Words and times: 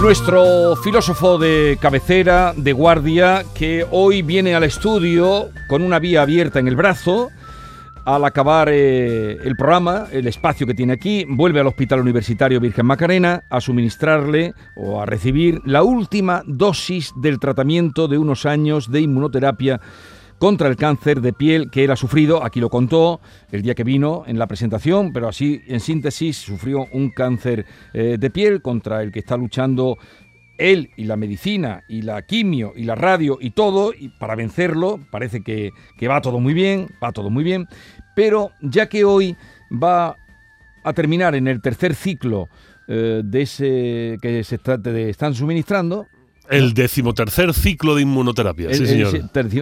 Nuestro 0.00 0.74
filósofo 0.82 1.38
de 1.38 1.78
cabecera, 1.80 2.52
de 2.56 2.72
guardia, 2.72 3.44
que 3.54 3.86
hoy 3.92 4.22
viene 4.22 4.56
al 4.56 4.64
estudio 4.64 5.50
con 5.68 5.82
una 5.82 6.00
vía 6.00 6.22
abierta 6.22 6.58
en 6.58 6.66
el 6.66 6.74
brazo, 6.74 7.30
al 8.06 8.24
acabar 8.24 8.68
eh, 8.70 9.36
el 9.42 9.56
programa, 9.56 10.06
el 10.12 10.28
espacio 10.28 10.64
que 10.64 10.74
tiene 10.74 10.92
aquí, 10.92 11.26
vuelve 11.28 11.58
al 11.58 11.66
Hospital 11.66 12.00
Universitario 12.00 12.60
Virgen 12.60 12.86
Macarena 12.86 13.42
a 13.50 13.60
suministrarle 13.60 14.54
o 14.76 15.02
a 15.02 15.06
recibir 15.06 15.60
la 15.64 15.82
última 15.82 16.44
dosis 16.46 17.12
del 17.16 17.40
tratamiento 17.40 18.06
de 18.06 18.16
unos 18.16 18.46
años 18.46 18.92
de 18.92 19.00
inmunoterapia 19.00 19.80
contra 20.38 20.68
el 20.68 20.76
cáncer 20.76 21.20
de 21.20 21.32
piel 21.32 21.68
que 21.70 21.82
él 21.82 21.90
ha 21.90 21.96
sufrido, 21.96 22.44
aquí 22.44 22.60
lo 22.60 22.70
contó 22.70 23.20
el 23.50 23.62
día 23.62 23.74
que 23.74 23.82
vino 23.82 24.22
en 24.26 24.38
la 24.38 24.46
presentación, 24.46 25.12
pero 25.12 25.28
así 25.28 25.62
en 25.66 25.80
síntesis 25.80 26.36
sufrió 26.36 26.86
un 26.92 27.10
cáncer 27.10 27.66
eh, 27.92 28.18
de 28.20 28.30
piel 28.30 28.62
contra 28.62 29.02
el 29.02 29.10
que 29.10 29.20
está 29.20 29.36
luchando 29.36 29.96
él 30.58 30.90
y 30.96 31.04
la 31.04 31.16
medicina 31.16 31.82
y 31.88 32.02
la 32.02 32.22
quimio 32.22 32.72
y 32.76 32.84
la 32.84 32.94
radio 32.94 33.38
y 33.40 33.50
todo, 33.50 33.92
y 33.92 34.08
para 34.08 34.34
vencerlo 34.34 35.00
parece 35.10 35.42
que, 35.42 35.72
va 36.08 36.20
todo 36.20 36.40
muy 36.40 36.54
bien, 36.54 36.88
va 37.02 37.12
todo 37.12 37.30
muy 37.30 37.44
bien, 37.44 37.68
pero 38.14 38.50
ya 38.60 38.88
que 38.88 39.04
hoy 39.04 39.36
va 39.70 40.16
a 40.84 40.92
terminar 40.92 41.34
en 41.34 41.48
el 41.48 41.60
tercer 41.60 41.94
ciclo 41.94 42.48
eh, 42.88 43.22
de 43.24 43.42
ese 43.42 44.18
que 44.22 44.44
se 44.44 44.60
están 45.08 45.34
suministrando, 45.34 46.06
el 46.48 46.74
decimotercer 46.74 47.52
ciclo 47.52 47.94
de 47.94 48.02
inmunoterapia, 48.02 48.72
sí, 48.72 48.86
señor. 48.86 49.12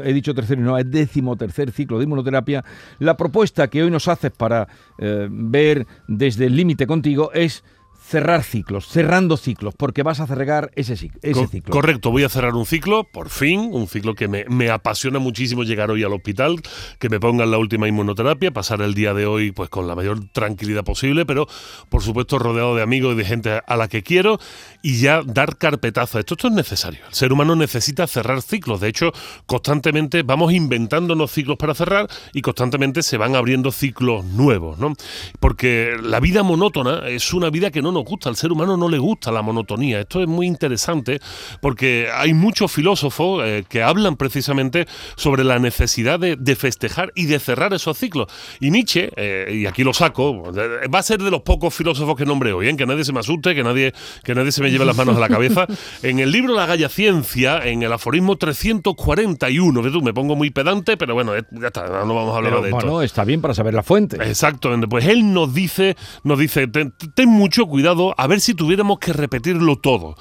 he 0.05 0.13
dicho 0.13 0.35
tercero, 0.35 0.61
no, 0.61 0.77
es 0.77 0.91
decimotercer 0.91 1.71
ciclo 1.73 1.99
de 1.99 2.05
inmunoterapia. 2.05 2.65
La 2.99 3.17
propuesta 3.17 3.69
que 3.69 3.83
hoy 3.83 3.91
nos 3.91 4.07
haces 4.09 4.33
para 4.33 4.69
eh, 4.99 5.29
ver 5.31 5.87
desde 6.09 6.47
el 6.47 6.57
límite 6.57 6.87
contigo 6.87 7.33
es 7.33 7.65
cerrar 8.07 8.45
ciclos, 8.45 8.87
cerrando 8.87 9.37
ciclos, 9.37 9.75
porque 9.75 10.03
vas 10.03 10.21
a 10.21 10.27
cerrar 10.27 10.71
ese, 10.75 10.93
ese 10.93 11.47
ciclo. 11.47 11.73
Correcto, 11.73 12.11
voy 12.11 12.25
a 12.25 12.29
cerrar 12.29 12.55
un 12.55 12.67
ciclo, 12.67 13.05
por 13.05 13.31
fin, 13.31 13.71
un 13.73 13.89
ciclo 13.89 14.15
que 14.15 14.29
me, 14.29 14.45
me, 14.49 14.69
apasiona 14.71 15.19
muchísimo 15.19 15.65
llegar 15.65 15.91
hoy 15.91 16.05
al 16.05 16.13
hospital, 16.13 16.61
que 16.99 17.09
me 17.09 17.19
pongan 17.19 17.51
la 17.51 17.57
última 17.57 17.89
inmunoterapia, 17.89 18.51
pasar 18.51 18.83
el 18.83 18.95
día 18.95 19.15
de 19.15 19.25
hoy 19.25 19.53
pues 19.53 19.71
con 19.71 19.89
la 19.89 19.95
mayor 19.95 20.21
tranquilidad 20.33 20.85
posible, 20.85 21.25
pero 21.25 21.47
por 21.89 22.03
supuesto 22.03 22.39
rodeado 22.39 22.77
de 22.77 22.83
amigos 22.83 23.15
y 23.15 23.17
de 23.17 23.25
gente 23.25 23.61
a 23.67 23.77
la 23.77 23.89
que 23.89 24.03
quiero 24.03 24.39
y 24.83 25.01
ya 25.01 25.23
dar 25.25 25.57
carpetazo. 25.57 26.19
Esto, 26.19 26.35
esto 26.35 26.49
es 26.49 26.55
necesario. 26.55 27.01
El 27.09 27.15
ser 27.15 27.33
humano 27.33 27.57
necesita 27.57 28.07
cerrar 28.07 28.43
ciclos. 28.43 28.81
De 28.81 28.89
hecho, 28.89 29.13
constantemente 29.47 30.23
vamos 30.23 30.53
inventándonos 30.53 31.33
ciclos 31.33 31.57
para 31.57 31.75
cerrar 31.75 32.09
y 32.35 32.43
constantemente 32.43 33.03
se 33.03 33.17
van 33.17 33.35
abriendo 33.35 33.73
ciclos 33.73 34.25
nuevos, 34.27 34.79
¿no? 34.79 34.93
Porque 35.41 35.97
la 36.03 36.21
vida 36.21 36.43
monótona 36.43 37.09
es 37.09 37.33
una 37.33 37.49
vida 37.49 37.71
que 37.71 37.81
no 37.81 37.94
nos 37.95 38.05
gusta. 38.05 38.29
Al 38.29 38.37
ser 38.37 38.53
humano 38.53 38.77
no 38.77 38.89
le 38.89 38.99
gusta 38.99 39.33
la 39.33 39.41
monotonía. 39.41 40.01
Esto 40.01 40.21
es 40.21 40.29
muy 40.29 40.47
interesante 40.47 41.21
porque 41.61 42.09
hay 42.13 42.35
muchos 42.35 42.71
filósofos 42.71 43.43
eh, 43.45 43.65
que 43.69 43.83
hablan 43.83 44.17
precisamente 44.17 44.87
sobre 45.17 45.45
la 45.45 45.59
necesidad 45.59 46.21
de, 46.21 46.57
festejar 46.57 47.13
y 47.15 47.27
de 47.27 47.39
cerrar 47.39 47.73
esos 47.73 47.97
ciclos. 47.99 48.29
Y 48.61 48.71
Nietzsche, 48.71 49.11
eh, 49.17 49.61
y 49.63 49.67
aquí 49.67 49.83
lo 49.83 49.93
saco, 49.93 50.45
va 50.53 50.99
a 50.99 51.03
ser 51.03 51.23
de 51.23 51.31
los 51.31 51.43
pocos 51.43 51.75
filósofos 51.75 52.17
que 52.17 52.25
nombre 52.25 52.53
hoy, 52.53 52.69
¿eh? 52.69 52.77
que 52.77 52.87
nadie 52.87 53.05
se 53.05 53.13
me 53.13 53.21
asuste, 53.21 53.55
que 53.55 53.65
nadie, 53.65 53.93
que 54.23 54.35
nadie 54.35 54.53
se 54.53 54.63
me 54.63 54.71
lleve 54.71 54.85
las 54.85 54.97
manos 54.97 55.17
a 55.17 55.21
la 55.21 55.29
cabeza. 55.29 55.67
En 56.03 56.19
el 56.19 56.31
libro 56.31 56.55
La 56.55 56.67
Galla 56.67 56.89
Ciencia, 56.89 57.65
en 57.65 57.83
el 57.83 57.93
aforismo 57.93 58.37
341, 58.37 59.83
tú, 59.91 60.03
me 60.03 60.13
pongo 60.13 60.37
muy 60.37 60.51
pedante, 60.51 60.97
pero 60.97 61.15
bueno, 61.15 61.33
ya 61.35 61.67
está, 61.67 61.87
no 62.05 62.15
vamos 62.15 62.35
a 62.35 62.39
hablar 62.39 62.61
de 62.61 62.69
esto. 62.69 62.77
Bueno, 62.77 63.03
está 63.03 63.25
bien 63.25 63.41
para 63.41 63.55
saber 63.55 63.75
la 63.75 63.83
fuente. 63.83 64.17
Exacto, 64.17 64.71
pues 64.89 65.07
él 65.07 65.33
nos 65.33 65.55
dice, 65.55 65.97
nos 66.25 66.39
dice, 66.39 66.67
ten, 66.67 66.93
mucho 67.29 67.67
cuidado 67.67 67.84
a 68.17 68.27
ver 68.27 68.41
si 68.41 68.55
tuviéramos 68.55 68.99
que 68.99 69.13
repetirlo 69.13 69.77
todo 69.77 70.17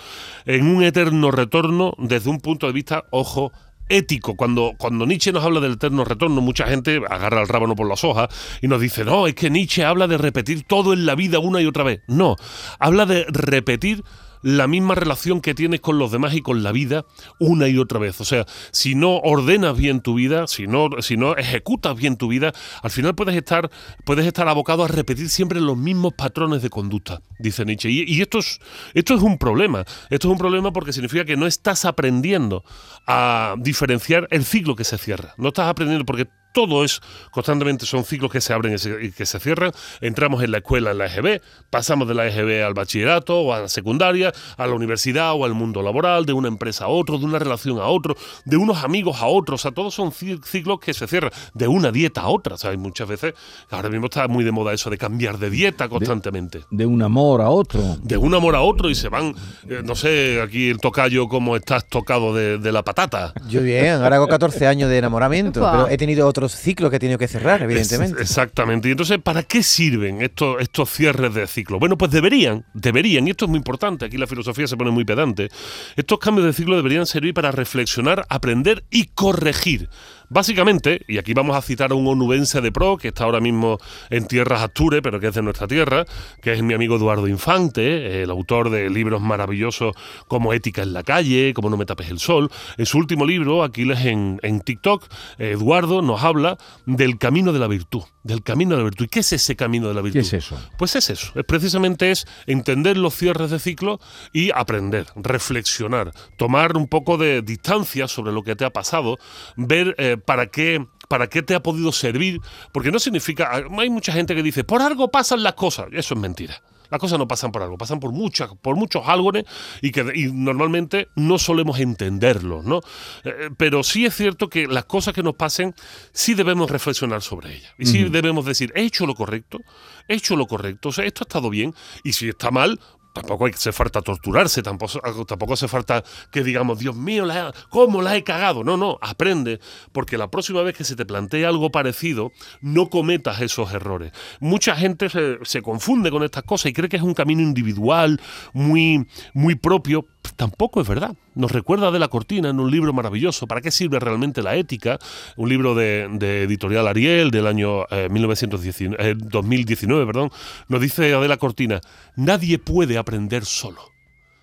en 0.46 0.68
un 0.68 0.84
eterno 0.84 1.31
retorno 1.31 1.94
desde 1.97 2.29
un 2.29 2.40
punto 2.40 2.68
de 2.68 2.74
vista, 2.74 3.06
ojo, 3.12 3.51
ético. 3.90 4.35
Cuando, 4.35 4.74
cuando 4.78 5.06
Nietzsche 5.06 5.31
nos 5.31 5.44
habla 5.44 5.59
del 5.59 5.74
eterno 5.74 6.03
retorno, 6.03 6.41
mucha 6.41 6.66
gente 6.68 7.01
agarra 7.09 7.41
el 7.41 7.47
rábano 7.47 7.75
por 7.75 7.88
las 7.88 8.03
hojas 8.03 8.29
y 8.62 8.68
nos 8.68 8.81
dice, 8.81 9.06
no, 9.06 9.28
es 9.28 9.35
que 9.35 9.50
Nietzsche 9.50 9.85
habla 9.85 10.07
de 10.07 10.18
repetir 10.18 10.63
todo 10.63 10.94
en 10.94 11.06
la 11.06 11.16
vida 11.16 11.40
una 11.40 11.62
y 11.62 11.66
otra 11.66 11.84
vez. 11.84 12.01
No, 12.07 12.35
habla 12.79 13.06
de 13.06 13.25
repetir 13.29 14.03
la 14.44 14.68
misma 14.68 14.94
relación 14.94 15.42
que 15.42 15.56
tienes 15.56 15.81
con 15.81 15.98
los 15.98 16.12
demás 16.12 16.36
y 16.36 16.42
con 16.42 16.62
la 16.62 16.72
vida 16.72 17.06
una 17.40 17.68
y 17.68 17.78
otra 17.78 17.98
vez. 17.98 18.22
O 18.22 18.26
sea, 18.26 18.46
si 18.72 18.94
no 18.94 19.18
ordenas 19.18 19.76
bien 19.76 20.02
tu 20.02 20.14
vida, 20.16 20.46
si 20.48 20.68
no, 20.68 20.90
si 21.02 21.18
no 21.18 21.36
ejecutas 21.36 21.98
bien 21.98 22.18
tu 22.18 22.28
vida, 22.28 22.54
al 22.84 22.92
final 22.92 23.16
puedes 23.16 23.36
estar, 23.36 23.72
puedes 24.06 24.28
estar 24.28 24.48
abocado 24.48 24.84
a 24.84 24.88
repetir 24.88 25.30
siempre 25.30 25.59
los 25.59 25.78
mismos 25.78 26.14
patrones 26.14 26.62
de 26.62 26.70
conducta, 26.70 27.22
dice 27.40 27.66
Nietzsche. 27.66 27.90
Y, 27.90 28.22
esto, 28.22 28.40
es, 28.40 28.59
esto 28.94 29.16
es 29.16 29.22
un 29.22 29.38
problema. 29.38 29.86
Esto 30.09 30.28
es 30.28 30.31
un 30.31 30.38
problema 30.38 30.72
porque 30.72 30.94
significa 30.94 31.25
que 31.25 31.38
no 31.38 31.48
estás 31.48 31.86
aprendiendo 31.86 32.64
a 33.08 33.56
diferenciar 33.58 34.28
el 34.30 34.44
ciclo 34.44 34.75
que 34.75 34.84
se 34.84 34.98
cierra. 34.98 35.34
No 35.38 35.50
estás 35.50 35.68
aprendiendo 35.68 36.06
porque 36.06 36.28
todo 36.53 36.86
es 36.86 37.02
constantemente 37.31 37.86
son 37.86 38.06
ciclos 38.06 38.31
que 38.31 38.40
se 38.40 38.53
abren 38.53 38.75
y 39.02 39.12
que 39.12 39.25
se 39.25 39.40
cierran. 39.40 39.72
Entramos 40.00 40.44
en 40.44 40.52
la 40.52 40.59
escuela 40.59 40.91
en 40.91 41.00
la 41.00 41.08
EGB, 41.08 41.41
pasamos 41.69 42.08
de 42.08 42.14
la 42.14 42.28
EGB 42.28 42.64
al 42.64 42.74
bachillerato 42.74 43.41
o 43.41 43.53
a 43.53 43.62
la 43.62 43.68
secundaria, 43.68 44.31
a 44.58 44.68
la 44.68 44.74
universidad 44.74 45.34
o 45.34 45.46
al 45.46 45.53
mundo 45.53 45.81
laboral, 45.81 46.25
de 46.25 46.34
una 46.34 46.47
empresa 46.47 46.86
a 46.86 46.88
otro, 46.88 47.18
de 47.18 47.25
una 47.25 47.40
relación 47.40 47.80
a 47.80 47.88
otro, 47.88 48.16
de 48.46 48.58
unos 48.58 48.84
amigos 48.84 49.22
a 49.22 49.28
otros. 49.28 49.62
O 49.62 49.63
sea, 49.63 49.72
todos 49.72 49.94
son 49.94 50.12
ciclos 50.12 50.80
que 50.80 50.94
se 50.94 51.08
cierran, 51.08 51.31
de 51.53 51.68
una 51.68 51.92
dieta 51.92 52.22
a 52.22 52.28
otra. 52.28 52.56
O 52.56 52.58
sea, 52.58 52.69
hay 52.69 52.78
muchas 52.78 53.08
veces, 53.08 53.34
ahora 53.69 53.90
mismo 53.90 54.06
está 54.06 54.28
muy 54.28 54.44
de 54.44 54.52
moda 54.52 54.74
eso 54.74 54.90
de 54.90 54.97
cambiar 54.97 55.40
de 55.40 55.50
dieta 55.50 55.90
constantemente. 55.90 56.62
De, 56.69 56.86
un 56.86 57.02
amor 57.02 57.42
a 57.42 57.50
otro. 57.50 57.97
De 58.02 58.18
un 58.18 58.34
amor 58.36 58.56
a 58.56 58.62
otro 58.62 58.90
y 58.90 58.96
se 58.96 59.09
van, 59.09 59.34
eh, 59.68 59.81
no 59.84 59.96
sé, 59.96 60.42
aquí 60.42 60.69
el 60.69 60.78
tocayo, 60.80 61.28
como 61.28 61.56
estás 61.56 61.88
tocado 61.88 62.34
de, 62.34 62.59
de 62.59 62.72
la 62.72 62.84
patata. 62.84 63.34
Yo 63.50 63.62
bien, 63.62 64.02
ahora 64.02 64.18
hago 64.18 64.28
14 64.28 64.68
años 64.68 64.90
de 64.90 64.97
enamoramiento, 65.00 65.62
pero 65.62 65.88
he 65.88 65.97
tenido 65.97 66.28
otro 66.28 66.43
ciclos 66.52 66.90
que 66.90 66.98
ha 66.98 67.00
tenido 67.00 67.18
que 67.18 67.28
cerrar, 67.28 67.62
evidentemente. 67.64 68.22
exactamente. 68.22 68.88
Y 68.88 68.92
entonces, 68.92 69.20
¿para 69.22 69.44
qué 69.44 69.64
sirven 69.64 70.22
estos, 70.22 70.62
estos 70.62 70.90
cierres 70.90 71.34
de 71.34 71.48
ciclo? 71.48 71.80
Bueno, 71.80 71.98
pues 71.98 72.12
deberían, 72.12 72.66
deberían, 72.74 73.28
y 73.28 73.31
esto 73.31 73.46
es 73.46 73.50
muy 73.50 73.58
importante, 73.58 74.06
aquí 74.06 74.18
la 74.18 74.28
filosofía 74.28 74.68
se 74.68 74.76
pone 74.78 74.92
muy 74.92 75.06
pedante, 75.06 75.50
estos 75.96 76.20
cambios 76.20 76.46
de 76.46 76.54
ciclo 76.54 76.76
deberían 76.76 77.06
servir 77.06 77.34
para 77.34 77.52
reflexionar, 77.52 78.26
aprender 78.30 78.84
y 78.90 79.06
corregir 79.06 79.90
Básicamente, 80.29 81.01
y 81.07 81.17
aquí 81.17 81.34
vamos 81.34 81.56
a 81.56 81.61
citar 81.61 81.91
a 81.91 81.95
un 81.95 82.07
onubense 82.07 82.61
de 82.61 82.72
pro 82.72 82.97
que 82.97 83.09
está 83.09 83.25
ahora 83.25 83.39
mismo 83.39 83.78
en 84.09 84.28
tierras 84.28 84.61
Asture, 84.61 85.01
pero 85.01 85.19
que 85.19 85.28
es 85.28 85.34
de 85.34 85.41
nuestra 85.41 85.67
tierra, 85.67 86.06
que 86.41 86.53
es 86.53 86.63
mi 86.63 86.73
amigo 86.73 86.95
Eduardo 86.95 87.28
Infante, 87.28 88.23
el 88.23 88.29
autor 88.29 88.69
de 88.69 88.89
libros 88.89 89.22
maravillosos 89.22 89.95
como 90.28 90.53
Ética 90.53 90.81
en 90.81 90.94
la 90.94 91.03
calle, 91.03 91.53
como 91.53 91.69
No 91.69 91.78
me 91.78 91.85
tapes 91.85 92.09
el 92.09 92.19
sol. 92.19 92.50
En 92.78 92.85
su 92.85 92.97
último 92.97 93.25
libro, 93.25 93.63
Aquiles 93.63 94.06
en, 94.06 94.39
en 94.44 94.62
TikTok, 94.62 95.06
Eduardo 95.38 96.01
nos 96.01 96.23
habla 96.23 96.57
del 96.85 97.17
camino 97.17 97.53
de 97.53 97.59
la 97.59 97.67
virtud, 97.67 98.03
del 98.23 98.44
camino 98.44 98.72
de 98.72 98.78
la 98.78 98.83
virtud. 98.83 99.06
¿Y 99.06 99.09
qué 99.09 99.19
es 99.19 99.33
ese 99.33 99.56
camino 99.56 99.88
de 99.88 99.94
la 99.94 100.01
virtud? 100.01 100.19
¿Qué 100.19 100.25
es 100.25 100.33
eso? 100.33 100.59
Pues 100.78 100.95
es 100.95 101.09
eso, 101.09 101.31
es 101.35 101.45
precisamente 101.45 102.12
es 102.12 102.25
entender 102.47 102.97
los 102.97 103.16
cierres 103.16 103.51
de 103.51 103.59
ciclo 103.59 104.00
y 104.31 104.51
aprender, 104.51 105.07
reflexionar, 105.16 106.12
tomar 106.38 106.78
un 106.78 106.88
poco 106.88 107.17
de 107.17 107.41
distancia 107.41 108.07
sobre 108.07 108.31
lo 108.31 108.44
que 108.44 108.56
te 108.56 108.66
ha 108.66 108.69
pasado, 108.69 109.17
ver 109.56 109.95
eh, 109.97 110.12
para 110.18 110.47
qué 110.47 110.85
para 111.07 111.28
qué 111.28 111.44
te 111.44 111.53
ha 111.53 111.62
podido 111.62 111.91
servir, 111.91 112.41
porque 112.72 112.91
no 112.91 112.97
significa, 112.97 113.51
hay 113.53 113.90
mucha 113.91 114.12
gente 114.12 114.34
que 114.34 114.41
dice, 114.41 114.63
por 114.63 114.81
algo 114.81 115.12
pasan 115.12 115.44
las 115.44 115.53
cosas, 115.53 115.85
eso 115.91 116.16
es 116.16 116.19
mentira. 116.19 116.59
Las 116.90 117.00
cosas 117.00 117.18
no 117.18 117.28
pasan 117.28 117.51
por 117.51 117.63
algo, 117.63 117.78
pasan 117.78 118.00
por 118.00 118.12
muchas, 118.12 118.50
por 118.62 118.75
muchos 118.75 119.03
álgones 119.07 119.46
y 119.81 119.92
que 119.92 120.04
normalmente 120.31 121.07
no 121.15 121.39
solemos 121.39 121.80
entenderlos, 121.80 122.65
¿no? 122.65 122.81
Eh, 123.24 123.50
pero 123.57 123.83
sí 123.83 124.06
es 124.06 124.15
cierto 124.15 124.48
que 124.48 124.68
las 124.68 124.86
cosas 124.86 125.13
que 125.13 125.24
nos 125.24 125.36
pasen, 125.36 125.74
sí 126.12 126.36
debemos 126.36 126.69
reflexionar 126.69 127.21
sobre 127.21 127.56
ellas. 127.56 127.74
Y 127.80 127.86
sí 127.86 128.04
debemos 128.04 128.45
decir, 128.45 128.71
he 128.75 128.83
hecho 128.83 129.06
lo 129.06 129.15
correcto, 129.15 129.60
he 130.07 130.15
hecho 130.15 130.36
lo 130.36 130.45
correcto, 130.45 130.89
o 130.89 130.92
sea, 130.92 131.06
esto 131.06 131.24
ha 131.24 131.27
estado 131.27 131.50
bien, 131.50 131.74
y 132.04 132.13
si 132.13 132.30
está 132.30 132.51
mal, 132.51 132.80
tampoco 133.13 133.45
hace 133.45 133.71
falta 133.71 134.01
torturarse, 134.01 134.62
tampoco, 134.62 135.25
tampoco 135.25 135.54
hace 135.54 135.68
falta 135.68 136.04
que 136.31 136.44
digamos, 136.44 136.80
Dios 136.80 136.95
mío, 136.95 137.25
¿cómo 137.69 138.01
la 138.01 138.15
he 138.15 138.24
cagado? 138.24 138.63
No, 138.63 138.75
no, 138.75 138.98
aprende, 139.01 139.60
porque 139.92 140.18
la 140.18 140.30
próxima 140.30 140.62
vez 140.63 140.75
que 140.75 140.83
se 140.83 140.95
te 140.95 141.06
plantee 141.06 141.45
algo 141.45 141.71
parecido, 141.71 142.31
no 142.62 142.89
cometas 142.89 143.42
esos 143.42 143.71
errores. 143.71 144.12
Mucha 144.39 144.75
gente 144.75 145.10
se, 145.10 145.38
se 145.44 145.62
confunde 145.62 146.12
con 146.12 146.24
estas 146.24 146.44
cosas 146.44 146.71
y 146.71 146.74
cree 146.74 146.89
que 146.89 146.98
es 146.98 147.04
un 147.04 147.13
camino 147.13 147.42
individual, 147.42 148.19
muy, 148.54 149.07
muy 149.33 149.56
propio, 149.56 150.07
tampoco 150.35 150.81
es 150.81 150.88
verdad. 150.88 151.15
Nos 151.35 151.51
recuerda 151.51 151.91
de 151.91 152.00
la 152.00 152.07
cortina 152.07 152.50
en 152.50 152.59
un 152.59 152.69
libro 152.69 152.94
maravilloso, 152.94 153.47
¿Para 153.47 153.62
qué 153.62 153.71
sirve 153.71 154.00
realmente 154.00 154.41
la 154.41 154.56
ética? 154.56 155.00
Un 155.38 155.50
libro 155.50 155.75
de, 155.75 156.03
editorial 156.44 156.88
Ariel 156.88 157.31
del 157.31 157.47
año 157.47 157.85
1919, 158.09 159.15
2019, 159.18 160.06
perdón. 160.06 160.31
Nos 160.68 160.81
dice 160.81 161.13
Adela 161.13 161.38
Cortina, 161.38 161.81
nadie 162.15 162.59
puede 162.59 162.97
aprender 162.97 163.45
solo. 163.45 163.94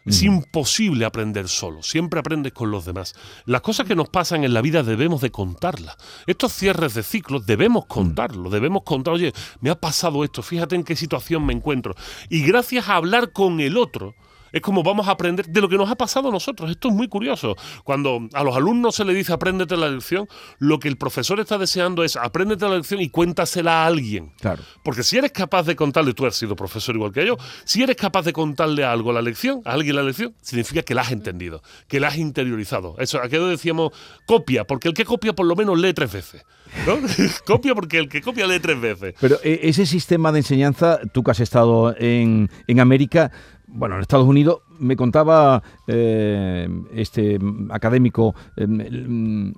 Es 0.06 0.22
imposible 0.22 1.04
aprender 1.04 1.46
solo, 1.46 1.82
siempre 1.82 2.20
aprendes 2.20 2.52
con 2.52 2.70
los 2.70 2.86
demás. 2.86 3.14
Las 3.44 3.60
cosas 3.60 3.86
que 3.86 3.94
nos 3.94 4.08
pasan 4.08 4.44
en 4.44 4.54
la 4.54 4.62
vida 4.62 4.82
debemos 4.82 5.20
de 5.20 5.30
contarlas. 5.30 5.96
Estos 6.26 6.52
cierres 6.54 6.94
de 6.94 7.02
ciclos 7.02 7.44
debemos 7.44 7.84
contarlo, 7.84 8.48
debemos 8.48 8.82
contar, 8.82 9.14
oye, 9.14 9.34
me 9.60 9.68
ha 9.68 9.78
pasado 9.78 10.24
esto, 10.24 10.42
fíjate 10.42 10.74
en 10.74 10.84
qué 10.84 10.96
situación 10.96 11.44
me 11.44 11.52
encuentro. 11.52 11.94
Y 12.30 12.42
gracias 12.42 12.88
a 12.88 12.96
hablar 12.96 13.32
con 13.32 13.60
el 13.60 13.76
otro, 13.76 14.14
es 14.52 14.60
como 14.60 14.82
vamos 14.82 15.08
a 15.08 15.12
aprender 15.12 15.46
de 15.46 15.60
lo 15.60 15.68
que 15.68 15.76
nos 15.76 15.90
ha 15.90 15.96
pasado 15.96 16.28
a 16.28 16.32
nosotros. 16.32 16.70
Esto 16.70 16.88
es 16.88 16.94
muy 16.94 17.08
curioso. 17.08 17.56
Cuando 17.84 18.28
a 18.32 18.42
los 18.42 18.56
alumnos 18.56 18.94
se 18.96 19.04
les 19.04 19.16
dice 19.16 19.32
apréndete 19.32 19.76
la 19.76 19.88
lección, 19.88 20.28
lo 20.58 20.78
que 20.78 20.88
el 20.88 20.96
profesor 20.96 21.40
está 21.40 21.58
deseando 21.58 22.04
es 22.04 22.16
apréndete 22.16 22.68
la 22.68 22.76
lección 22.76 23.00
y 23.00 23.10
cuéntasela 23.10 23.84
a 23.84 23.86
alguien. 23.86 24.32
Claro. 24.40 24.62
Porque 24.82 25.02
si 25.02 25.18
eres 25.18 25.32
capaz 25.32 25.64
de 25.64 25.76
contarle, 25.76 26.14
tú 26.14 26.26
has 26.26 26.36
sido 26.36 26.56
profesor 26.56 26.94
igual 26.94 27.12
que 27.12 27.26
yo, 27.26 27.36
si 27.64 27.82
eres 27.82 27.96
capaz 27.96 28.24
de 28.24 28.32
contarle 28.32 28.84
algo 28.84 29.12
la 29.12 29.22
lección, 29.22 29.62
a 29.64 29.72
alguien 29.72 29.96
la 29.96 30.02
lección, 30.02 30.34
significa 30.40 30.82
que 30.82 30.94
la 30.94 31.02
has 31.02 31.12
entendido, 31.12 31.62
que 31.88 32.00
la 32.00 32.08
has 32.08 32.16
interiorizado. 32.18 32.96
Eso, 32.98 33.20
aquello 33.22 33.46
decíamos 33.46 33.92
copia, 34.26 34.64
porque 34.64 34.88
el 34.88 34.94
que 34.94 35.04
copia 35.04 35.32
por 35.32 35.46
lo 35.46 35.56
menos 35.56 35.78
lee 35.78 35.92
tres 35.92 36.12
veces. 36.12 36.44
¿no? 36.86 36.98
copia 37.46 37.74
porque 37.74 37.98
el 37.98 38.08
que 38.08 38.20
copia 38.20 38.46
lee 38.46 38.60
tres 38.60 38.80
veces. 38.80 39.14
Pero 39.20 39.38
eh, 39.42 39.60
ese 39.64 39.86
sistema 39.86 40.32
de 40.32 40.38
enseñanza, 40.38 41.00
tú 41.12 41.22
que 41.22 41.30
has 41.32 41.40
estado 41.40 41.94
en, 41.98 42.50
en 42.66 42.80
América, 42.80 43.32
bueno, 43.72 43.96
en 43.96 44.00
Estados 44.02 44.26
Unidos 44.26 44.60
me 44.78 44.96
contaba 44.96 45.62
eh, 45.86 46.68
este 46.94 47.38
académico, 47.70 48.34
eh, 48.56 48.66
mm, 48.66 49.52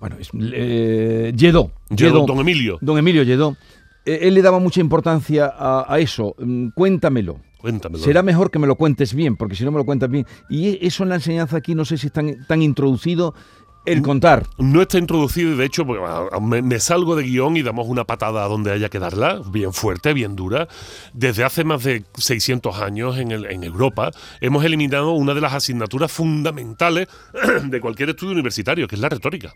bueno, 0.00 0.16
es, 0.18 0.30
eh, 0.34 1.32
don 1.50 2.40
Emilio. 2.40 2.78
Don 2.80 2.98
Emilio 2.98 3.22
Lledó. 3.22 3.56
él 4.04 4.34
le 4.34 4.42
daba 4.42 4.58
mucha 4.58 4.80
importancia 4.80 5.52
a, 5.56 5.98
eso. 5.98 6.34
Mm, 6.38 6.68
cuéntamelo. 6.74 7.40
Cuéntamelo. 7.58 8.04
Será 8.04 8.22
mejor 8.22 8.50
que 8.50 8.58
me 8.58 8.66
lo 8.66 8.76
cuentes 8.76 9.14
bien, 9.14 9.36
porque 9.36 9.54
si 9.54 9.64
no 9.64 9.70
me 9.70 9.78
lo 9.78 9.86
cuentas 9.86 10.10
bien. 10.10 10.26
Y 10.50 10.68
e, 10.68 10.78
eso 10.82 11.02
en 11.04 11.08
la 11.08 11.14
enseñanza 11.14 11.56
aquí 11.56 11.74
no 11.74 11.86
sé 11.86 11.96
si 11.96 12.08
está 12.08 12.22
tan 12.46 12.60
introducido 12.60 13.34
el 13.84 14.02
contar. 14.02 14.46
No 14.58 14.82
está 14.82 14.98
introducido 14.98 15.52
y 15.52 15.56
de 15.56 15.64
hecho 15.64 15.86
pues, 15.86 16.00
me, 16.40 16.80
salgo 16.80 17.16
de 17.16 17.24
guion 17.24 17.56
y 17.56 17.62
damos 17.62 17.86
una 17.88 18.04
patada 18.04 18.46
donde 18.48 18.72
haya 18.72 18.88
que 18.88 18.98
darla, 18.98 19.42
bien 19.46 19.72
fuerte, 19.72 20.12
bien 20.12 20.36
dura. 20.36 20.68
Desde 21.12 21.44
hace 21.44 21.64
más 21.64 21.84
de 21.84 22.04
600 22.16 22.80
años 22.80 23.18
en, 23.18 23.30
el, 23.30 23.46
en 23.46 23.64
Europa 23.64 24.10
hemos 24.40 24.64
eliminado 24.64 25.12
una 25.12 25.34
de 25.34 25.40
las 25.40 25.52
asignaturas 25.52 26.10
fundamentales 26.10 27.08
de 27.64 27.80
cualquier 27.80 28.10
estudio 28.10 28.32
universitario, 28.32 28.88
que 28.88 28.96
es 28.96 29.00
la 29.00 29.08
retórica. 29.08 29.54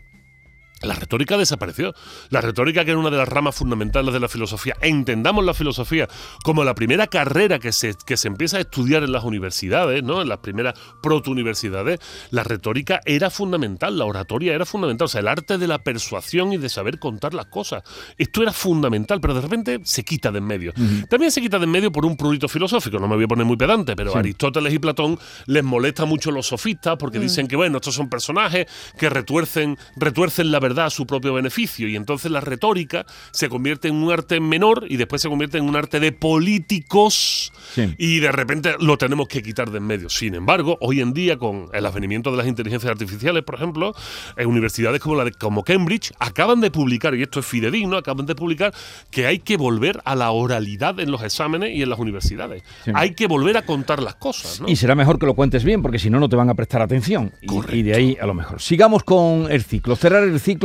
La 0.81 0.95
retórica 0.95 1.37
desapareció. 1.37 1.93
La 2.29 2.41
retórica, 2.41 2.85
que 2.85 2.91
era 2.91 2.99
una 2.99 3.09
de 3.09 3.17
las 3.17 3.27
ramas 3.27 3.55
fundamentales 3.55 4.13
de 4.13 4.19
la 4.19 4.27
filosofía. 4.27 4.75
Entendamos 4.81 5.45
la 5.45 5.53
filosofía 5.53 6.07
como 6.43 6.63
la 6.63 6.75
primera 6.75 7.07
carrera 7.07 7.59
que 7.59 7.71
se, 7.71 7.95
que 8.05 8.17
se 8.17 8.27
empieza 8.27 8.57
a 8.57 8.61
estudiar 8.61 9.03
en 9.03 9.11
las 9.11 9.23
universidades, 9.23 10.03
¿no? 10.03 10.21
en 10.21 10.29
las 10.29 10.39
primeras 10.39 10.73
proto-universidades. 11.01 11.99
La 12.31 12.43
retórica 12.43 13.01
era 13.05 13.29
fundamental, 13.29 13.97
la 13.97 14.05
oratoria 14.05 14.53
era 14.53 14.65
fundamental. 14.65 15.05
O 15.05 15.09
sea, 15.09 15.21
el 15.21 15.27
arte 15.27 15.57
de 15.57 15.67
la 15.67 15.79
persuasión 15.79 16.53
y 16.53 16.57
de 16.57 16.69
saber 16.69 16.99
contar 16.99 17.33
las 17.33 17.47
cosas. 17.47 17.83
Esto 18.17 18.41
era 18.41 18.53
fundamental, 18.53 19.19
pero 19.21 19.33
de 19.33 19.41
repente 19.41 19.79
se 19.83 20.03
quita 20.03 20.31
de 20.31 20.39
en 20.39 20.45
medio. 20.45 20.73
También 21.09 21.31
se 21.31 21.41
quita 21.41 21.59
de 21.59 21.65
en 21.65 21.71
medio 21.71 21.91
por 21.91 22.05
un 22.05 22.17
prurito 22.17 22.47
filosófico. 22.47 22.97
No 22.97 23.07
me 23.07 23.15
voy 23.15 23.25
a 23.25 23.27
poner 23.27 23.45
muy 23.45 23.57
pedante, 23.57 23.95
pero 23.95 24.15
Aristóteles 24.15 24.73
y 24.73 24.79
Platón 24.79 25.19
les 25.45 25.63
molesta 25.63 26.05
mucho 26.05 26.31
los 26.31 26.47
sofistas 26.47 26.95
porque 26.97 27.19
mm. 27.19 27.21
dicen 27.21 27.47
que, 27.47 27.55
bueno, 27.55 27.77
estos 27.77 27.93
son 27.93 28.09
personajes 28.09 28.65
que 28.97 29.09
retuercen, 29.09 29.77
retuercen 29.95 30.51
la 30.51 30.59
verdad 30.59 30.68
a 30.77 30.89
su 30.89 31.07
propio 31.07 31.33
beneficio 31.33 31.87
y 31.87 31.95
entonces 31.95 32.31
la 32.31 32.41
retórica 32.41 33.05
se 33.31 33.49
convierte 33.49 33.87
en 33.87 33.95
un 33.95 34.11
arte 34.11 34.39
menor 34.39 34.85
y 34.87 34.97
después 34.97 35.21
se 35.21 35.29
convierte 35.29 35.57
en 35.57 35.67
un 35.67 35.75
arte 35.75 35.99
de 35.99 36.11
políticos 36.11 37.51
y 37.97 38.19
de 38.19 38.31
repente 38.31 38.75
lo 38.79 38.97
tenemos 38.97 39.27
que 39.27 39.41
quitar 39.41 39.71
de 39.71 39.79
en 39.79 39.87
medio. 39.87 40.09
Sin 40.09 40.35
embargo, 40.35 40.77
hoy 40.81 41.01
en 41.01 41.13
día 41.13 41.37
con 41.37 41.69
el 41.73 41.85
advenimiento 41.85 42.31
de 42.31 42.37
las 42.37 42.47
inteligencias 42.47 42.91
artificiales, 42.91 43.43
por 43.43 43.55
ejemplo, 43.55 43.95
en 44.37 44.47
universidades 44.47 45.01
como 45.01 45.15
la 45.15 45.25
de 45.25 45.31
como 45.31 45.63
Cambridge 45.63 46.11
acaban 46.19 46.61
de 46.61 46.69
publicar 46.69 47.15
y 47.15 47.23
esto 47.23 47.39
es 47.39 47.45
fidedigno, 47.45 47.97
acaban 47.97 48.25
de 48.25 48.35
publicar 48.35 48.73
que 49.09 49.25
hay 49.25 49.39
que 49.39 49.57
volver 49.57 50.01
a 50.05 50.15
la 50.15 50.31
oralidad 50.31 50.99
en 50.99 51.11
los 51.11 51.23
exámenes 51.23 51.75
y 51.75 51.81
en 51.81 51.89
las 51.89 51.99
universidades. 51.99 52.63
Hay 52.93 53.15
que 53.15 53.27
volver 53.27 53.57
a 53.57 53.63
contar 53.63 54.01
las 54.01 54.15
cosas. 54.15 54.61
Y 54.67 54.75
será 54.75 54.95
mejor 54.95 55.17
que 55.17 55.25
lo 55.25 55.33
cuentes 55.33 55.63
bien 55.63 55.81
porque 55.81 55.99
si 55.99 56.09
no 56.09 56.19
no 56.19 56.29
te 56.29 56.35
van 56.35 56.49
a 56.49 56.55
prestar 56.55 56.81
atención. 56.81 57.31
y 57.71 57.81
de 57.83 57.95
ahí 57.95 58.17
a 58.21 58.25
lo 58.25 58.33
mejor. 58.33 58.61
Sigamos 58.61 59.03
con 59.03 59.47
el 59.49 59.63
ciclo. 59.63 59.95
Cerrar 59.95 60.23
el 60.23 60.39
ciclo 60.39 60.58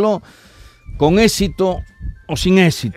con 0.96 1.18
éxito 1.18 1.82
o 2.26 2.36
sin 2.36 2.58
éxito. 2.58 2.96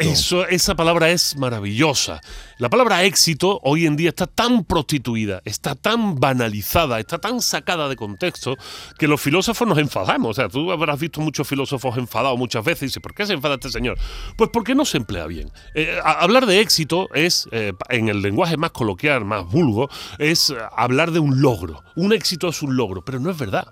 Esa 0.50 0.76
palabra 0.76 1.10
es 1.10 1.36
maravillosa. 1.36 2.22
La 2.60 2.70
palabra 2.70 3.04
éxito 3.04 3.60
hoy 3.64 3.86
en 3.86 3.96
día 3.96 4.10
está 4.10 4.26
tan 4.26 4.64
prostituida, 4.64 5.42
está 5.46 5.76
tan 5.76 6.16
banalizada, 6.16 7.00
está 7.00 7.18
tan 7.20 7.42
sacada 7.42 7.90
de 7.90 7.96
contexto 7.96 8.56
que 8.98 9.08
los 9.08 9.20
filósofos 9.20 9.68
nos 9.68 9.78
enfadamos. 9.78 10.32
O 10.32 10.34
sea, 10.34 10.50
tú 10.50 10.72
habrás 10.72 11.00
visto 11.00 11.22
muchos 11.22 11.48
filósofos 11.48 11.98
enfadados 11.98 12.38
muchas 12.38 12.64
veces 12.64 12.84
y 12.84 12.86
dices, 12.86 13.04
¿por 13.04 13.14
qué 13.14 13.26
se 13.26 13.34
enfada 13.34 13.56
este 13.56 13.70
señor? 13.70 13.98
Pues 14.38 14.50
porque 14.52 14.76
no 14.76 14.86
se 14.86 14.98
emplea 14.98 15.28
bien. 15.28 15.52
Eh, 15.74 16.00
hablar 16.04 16.46
de 16.46 16.62
éxito 16.62 17.10
es, 17.14 17.48
eh, 17.52 17.74
en 17.90 18.10
el 18.10 18.22
lenguaje 18.22 18.58
más 18.58 18.72
coloquial, 18.72 19.26
más 19.26 19.46
vulgo, 19.46 19.90
es 20.20 20.54
hablar 20.76 21.12
de 21.12 21.20
un 21.20 21.42
logro. 21.42 21.84
Un 21.96 22.14
éxito 22.14 22.48
es 22.48 22.62
un 22.62 22.76
logro, 22.76 23.04
pero 23.04 23.20
no 23.20 23.30
es 23.30 23.38
verdad. 23.38 23.68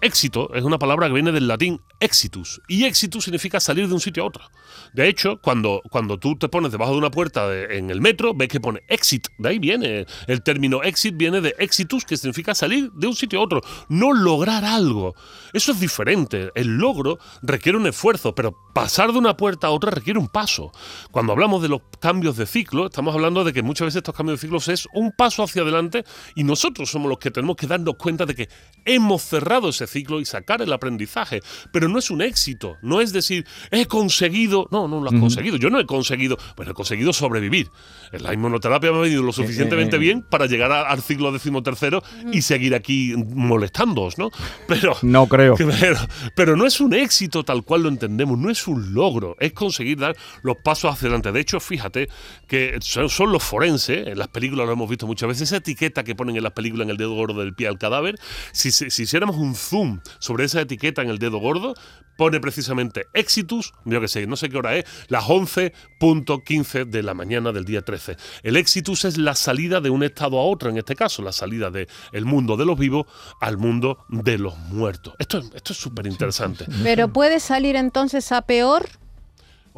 Éxito 0.00 0.54
es 0.54 0.62
una 0.62 0.78
palabra 0.78 1.08
que 1.08 1.14
viene 1.14 1.32
del 1.32 1.48
latín 1.48 1.80
exitus 1.98 2.60
y 2.68 2.84
exitus 2.84 3.24
significa 3.24 3.58
salir 3.58 3.88
de 3.88 3.94
un 3.94 4.00
sitio 4.00 4.22
a 4.22 4.26
otro. 4.26 4.44
De 4.92 5.08
hecho, 5.08 5.40
cuando, 5.40 5.82
cuando 5.90 6.18
tú 6.18 6.36
te 6.36 6.48
pones 6.48 6.70
debajo 6.70 6.92
de 6.92 6.98
una 6.98 7.10
puerta 7.10 7.52
en 7.52 7.90
el 7.90 8.00
metro, 8.00 8.32
ves 8.32 8.48
que 8.48 8.60
pone 8.60 8.82
exit. 8.88 9.26
De 9.38 9.48
ahí 9.48 9.58
viene. 9.58 10.06
El 10.28 10.42
término 10.42 10.82
exit 10.84 11.16
viene 11.16 11.40
de 11.40 11.54
exitus, 11.58 12.04
que 12.04 12.16
significa 12.16 12.54
salir 12.54 12.92
de 12.92 13.06
un 13.08 13.16
sitio 13.16 13.40
a 13.40 13.42
otro, 13.42 13.60
no 13.88 14.12
lograr 14.12 14.64
algo. 14.64 15.16
Eso 15.52 15.72
es 15.72 15.80
diferente. 15.80 16.50
El 16.54 16.76
logro 16.76 17.18
requiere 17.42 17.76
un 17.76 17.86
esfuerzo, 17.88 18.34
pero 18.34 18.56
pasar 18.72 19.12
de 19.12 19.18
una 19.18 19.36
puerta 19.36 19.66
a 19.66 19.70
otra 19.70 19.90
requiere 19.90 20.20
un 20.20 20.28
paso. 20.28 20.70
Cuando 21.10 21.32
hablamos 21.32 21.60
de 21.60 21.68
los 21.68 21.82
cambios 21.98 22.36
de 22.36 22.46
ciclo, 22.46 22.86
estamos 22.86 23.14
hablando 23.14 23.42
de 23.42 23.52
que 23.52 23.62
muchas 23.62 23.86
veces 23.86 23.96
estos 23.96 24.14
cambios 24.14 24.38
de 24.38 24.46
ciclos 24.46 24.68
es 24.68 24.86
un 24.94 25.10
paso 25.10 25.42
hacia 25.42 25.62
adelante 25.62 26.04
y 26.36 26.44
nosotros 26.44 26.88
somos 26.88 27.08
los 27.08 27.18
que 27.18 27.32
tenemos 27.32 27.56
que 27.56 27.66
darnos 27.66 27.96
cuenta 27.96 28.24
de 28.24 28.36
que 28.36 28.48
hemos 28.84 29.22
cerrado 29.22 29.70
ese 29.70 29.87
ciclo 29.88 30.20
y 30.20 30.24
sacar 30.24 30.62
el 30.62 30.72
aprendizaje. 30.72 31.40
Pero 31.72 31.88
no 31.88 31.98
es 31.98 32.10
un 32.10 32.22
éxito, 32.22 32.76
no 32.82 33.00
es 33.00 33.12
decir, 33.12 33.46
he 33.70 33.86
conseguido, 33.86 34.68
no, 34.70 34.88
no 34.88 35.00
lo 35.00 35.10
has 35.10 35.20
conseguido, 35.20 35.56
yo 35.56 35.70
no 35.70 35.80
he 35.80 35.86
conseguido, 35.86 36.36
bueno, 36.56 36.72
he 36.72 36.74
conseguido 36.74 37.12
sobrevivir. 37.12 37.70
La 38.12 38.32
inmunoterapia 38.32 38.90
me 38.92 38.98
ha 38.98 39.00
venido 39.02 39.22
lo 39.22 39.32
suficientemente 39.32 39.96
eh, 39.96 39.98
eh, 39.98 40.02
bien 40.02 40.22
para 40.22 40.46
llegar 40.46 40.72
al 40.72 41.02
ciclo 41.02 41.32
decimotercero 41.32 42.02
y 42.32 42.42
seguir 42.42 42.74
aquí 42.74 43.14
molestándoos, 43.16 44.18
¿no? 44.18 44.30
Pero... 44.66 44.96
No 45.08 45.26
creo. 45.26 45.56
Pero, 45.80 45.98
pero 46.34 46.56
no 46.56 46.66
es 46.66 46.80
un 46.80 46.92
éxito 46.92 47.44
tal 47.44 47.62
cual 47.62 47.82
lo 47.82 47.88
entendemos, 47.88 48.38
no 48.38 48.50
es 48.50 48.66
un 48.66 48.94
logro, 48.94 49.36
es 49.38 49.52
conseguir 49.52 49.98
dar 49.98 50.16
los 50.42 50.56
pasos 50.56 50.92
hacia 50.92 51.06
adelante. 51.06 51.32
De 51.32 51.40
hecho, 51.40 51.60
fíjate 51.60 52.08
que 52.46 52.78
son, 52.80 53.32
los 53.32 53.42
forenses, 53.42 54.06
en 54.06 54.18
las 54.18 54.28
películas 54.28 54.66
lo 54.66 54.72
hemos 54.72 54.88
visto 54.88 55.06
muchas 55.06 55.28
veces, 55.28 55.42
esa 55.42 55.56
etiqueta 55.56 56.04
que 56.04 56.14
ponen 56.14 56.36
en 56.36 56.42
las 56.42 56.52
películas 56.52 56.86
en 56.86 56.90
el 56.90 56.96
dedo 56.96 57.14
gordo 57.14 57.40
del 57.40 57.54
pie 57.54 57.68
al 57.68 57.78
cadáver, 57.78 58.16
si, 58.52 58.70
si, 58.70 58.90
si 58.90 59.02
hiciéramos 59.04 59.36
un 59.36 59.54
zoom 59.54 59.77
sobre 60.18 60.44
esa 60.44 60.60
etiqueta 60.60 61.02
en 61.02 61.08
el 61.08 61.18
dedo 61.18 61.38
gordo, 61.38 61.74
pone 62.18 62.40
precisamente 62.40 63.06
Exitus, 63.14 63.72
yo 63.84 64.00
que 64.00 64.08
sé, 64.08 64.26
no 64.26 64.36
sé 64.36 64.48
qué 64.50 64.58
hora 64.58 64.76
es, 64.76 64.84
las 65.08 65.24
11.15 65.24 66.84
de 66.86 67.02
la 67.02 67.14
mañana 67.14 67.52
del 67.52 67.64
día 67.64 67.82
13. 67.82 68.16
El 68.42 68.56
Exitus 68.56 69.04
es 69.04 69.16
la 69.18 69.34
salida 69.36 69.80
de 69.80 69.90
un 69.90 70.02
estado 70.02 70.38
a 70.38 70.44
otro, 70.44 70.68
en 70.68 70.78
este 70.78 70.96
caso, 70.96 71.22
la 71.22 71.32
salida 71.32 71.70
del 71.70 71.88
el 72.12 72.24
mundo 72.24 72.56
de 72.56 72.64
los 72.64 72.78
vivos 72.78 73.06
al 73.40 73.56
mundo 73.56 74.04
de 74.08 74.36
los 74.36 74.58
muertos. 74.58 75.14
Esto, 75.18 75.38
esto 75.54 75.72
es 75.72 75.78
súper 75.78 76.06
interesante. 76.06 76.66
Pero 76.82 77.12
puede 77.12 77.38
salir 77.38 77.76
entonces 77.76 78.32
a 78.32 78.42
peor 78.42 78.88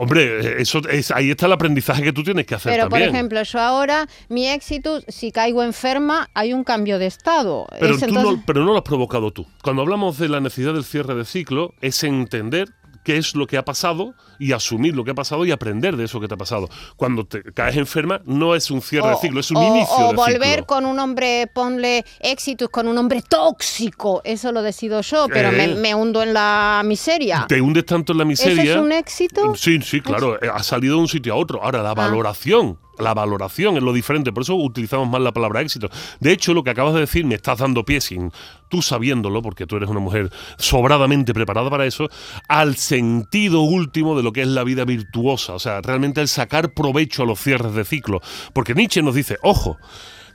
Hombre, 0.02 0.62
eso 0.62 0.80
es, 0.88 1.10
ahí 1.10 1.30
está 1.30 1.44
el 1.44 1.52
aprendizaje 1.52 2.02
que 2.02 2.14
tú 2.14 2.22
tienes 2.22 2.46
que 2.46 2.54
hacer 2.54 2.72
Pero, 2.72 2.88
por 2.88 3.02
ejemplo, 3.02 3.42
yo 3.42 3.60
ahora, 3.60 4.08
mi 4.30 4.48
éxito, 4.48 5.02
si 5.08 5.30
caigo 5.30 5.62
enferma, 5.62 6.30
hay 6.32 6.54
un 6.54 6.64
cambio 6.64 6.98
de 6.98 7.04
estado. 7.04 7.66
Pero, 7.78 7.98
no, 8.08 8.42
pero 8.46 8.64
no 8.64 8.72
lo 8.72 8.78
has 8.78 8.82
provocado 8.82 9.30
tú. 9.30 9.46
Cuando 9.62 9.82
hablamos 9.82 10.16
de 10.16 10.30
la 10.30 10.40
necesidad 10.40 10.72
del 10.72 10.84
cierre 10.84 11.14
de 11.14 11.26
ciclo, 11.26 11.74
es 11.82 12.02
entender 12.02 12.70
qué 13.10 13.16
es 13.16 13.34
lo 13.34 13.46
que 13.46 13.56
ha 13.56 13.64
pasado 13.64 14.14
y 14.38 14.52
asumir 14.52 14.94
lo 14.94 15.04
que 15.04 15.10
ha 15.10 15.14
pasado 15.14 15.44
y 15.44 15.50
aprender 15.50 15.96
de 15.96 16.04
eso 16.04 16.20
que 16.20 16.28
te 16.28 16.34
ha 16.34 16.36
pasado. 16.36 16.68
Cuando 16.96 17.24
te 17.24 17.42
caes 17.42 17.76
enferma 17.76 18.20
no 18.24 18.54
es 18.54 18.70
un 18.70 18.80
cierre 18.80 19.08
de 19.10 19.16
ciclo, 19.16 19.40
es 19.40 19.50
un 19.50 19.62
inicio 19.62 20.10
o 20.10 20.14
volver 20.14 20.64
con 20.64 20.86
un 20.86 20.98
hombre, 21.00 21.48
ponle 21.52 22.04
éxitos, 22.20 22.68
con 22.68 22.86
un 22.86 22.96
hombre 22.98 23.22
tóxico, 23.22 24.20
eso 24.24 24.52
lo 24.52 24.62
decido 24.62 25.00
yo, 25.00 25.26
pero 25.28 25.50
me, 25.50 25.90
eh. 25.90 25.94
hundo 25.94 26.22
en 26.22 26.34
la 26.34 26.82
miseria. 26.84 27.46
Te 27.48 27.60
hundes 27.60 27.84
tanto 27.84 28.12
en 28.12 28.18
la 28.18 28.24
miseria. 28.24 28.62
¿Eso 28.62 28.72
es 28.74 28.78
un 28.78 28.92
éxito? 28.92 29.54
Sí, 29.56 29.80
sí, 29.82 30.00
claro, 30.00 30.38
ha 30.52 30.62
salido 30.62 30.94
de 30.96 31.00
un 31.00 31.08
sitio 31.08 31.32
a 31.34 31.36
otro. 31.36 31.62
Ahora, 31.62 31.82
la 31.82 31.90
ah. 31.90 31.94
valoración 31.94 32.78
la 33.00 33.14
valoración 33.14 33.76
es 33.76 33.82
lo 33.82 33.92
diferente, 33.92 34.32
por 34.32 34.42
eso 34.42 34.54
utilizamos 34.54 35.08
más 35.08 35.20
la 35.20 35.32
palabra 35.32 35.60
éxito. 35.60 35.88
De 36.20 36.32
hecho, 36.32 36.54
lo 36.54 36.62
que 36.62 36.70
acabas 36.70 36.94
de 36.94 37.00
decir 37.00 37.24
me 37.24 37.34
estás 37.34 37.58
dando 37.58 37.84
pie 37.84 38.00
sin 38.00 38.32
tú 38.68 38.82
sabiéndolo, 38.82 39.42
porque 39.42 39.66
tú 39.66 39.76
eres 39.76 39.90
una 39.90 40.00
mujer 40.00 40.30
sobradamente 40.58 41.34
preparada 41.34 41.68
para 41.70 41.86
eso, 41.86 42.08
al 42.48 42.76
sentido 42.76 43.62
último 43.62 44.16
de 44.16 44.22
lo 44.22 44.32
que 44.32 44.42
es 44.42 44.48
la 44.48 44.64
vida 44.64 44.84
virtuosa, 44.84 45.54
o 45.54 45.58
sea, 45.58 45.80
realmente 45.80 46.20
el 46.20 46.28
sacar 46.28 46.72
provecho 46.72 47.24
a 47.24 47.26
los 47.26 47.40
cierres 47.40 47.74
de 47.74 47.84
ciclo. 47.84 48.20
Porque 48.52 48.74
Nietzsche 48.74 49.02
nos 49.02 49.14
dice, 49.14 49.38
ojo, 49.42 49.78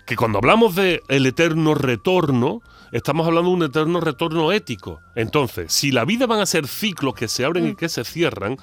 que 0.05 0.15
cuando 0.15 0.37
hablamos 0.37 0.75
de 0.75 1.01
el 1.07 1.25
eterno 1.25 1.73
retorno, 1.73 2.61
estamos 2.91 3.25
hablando 3.25 3.49
de 3.49 3.55
un 3.55 3.63
eterno 3.63 3.99
retorno 3.99 4.51
ético. 4.51 5.01
Entonces, 5.15 5.73
si 5.73 5.91
la 5.91 6.05
vida 6.05 6.27
van 6.27 6.39
a 6.39 6.45
ser 6.45 6.67
ciclos 6.67 7.15
que 7.15 7.27
se 7.27 7.43
abren 7.43 7.67
y 7.67 7.75
que 7.75 7.89
se 7.89 8.03
cierran, 8.03 8.57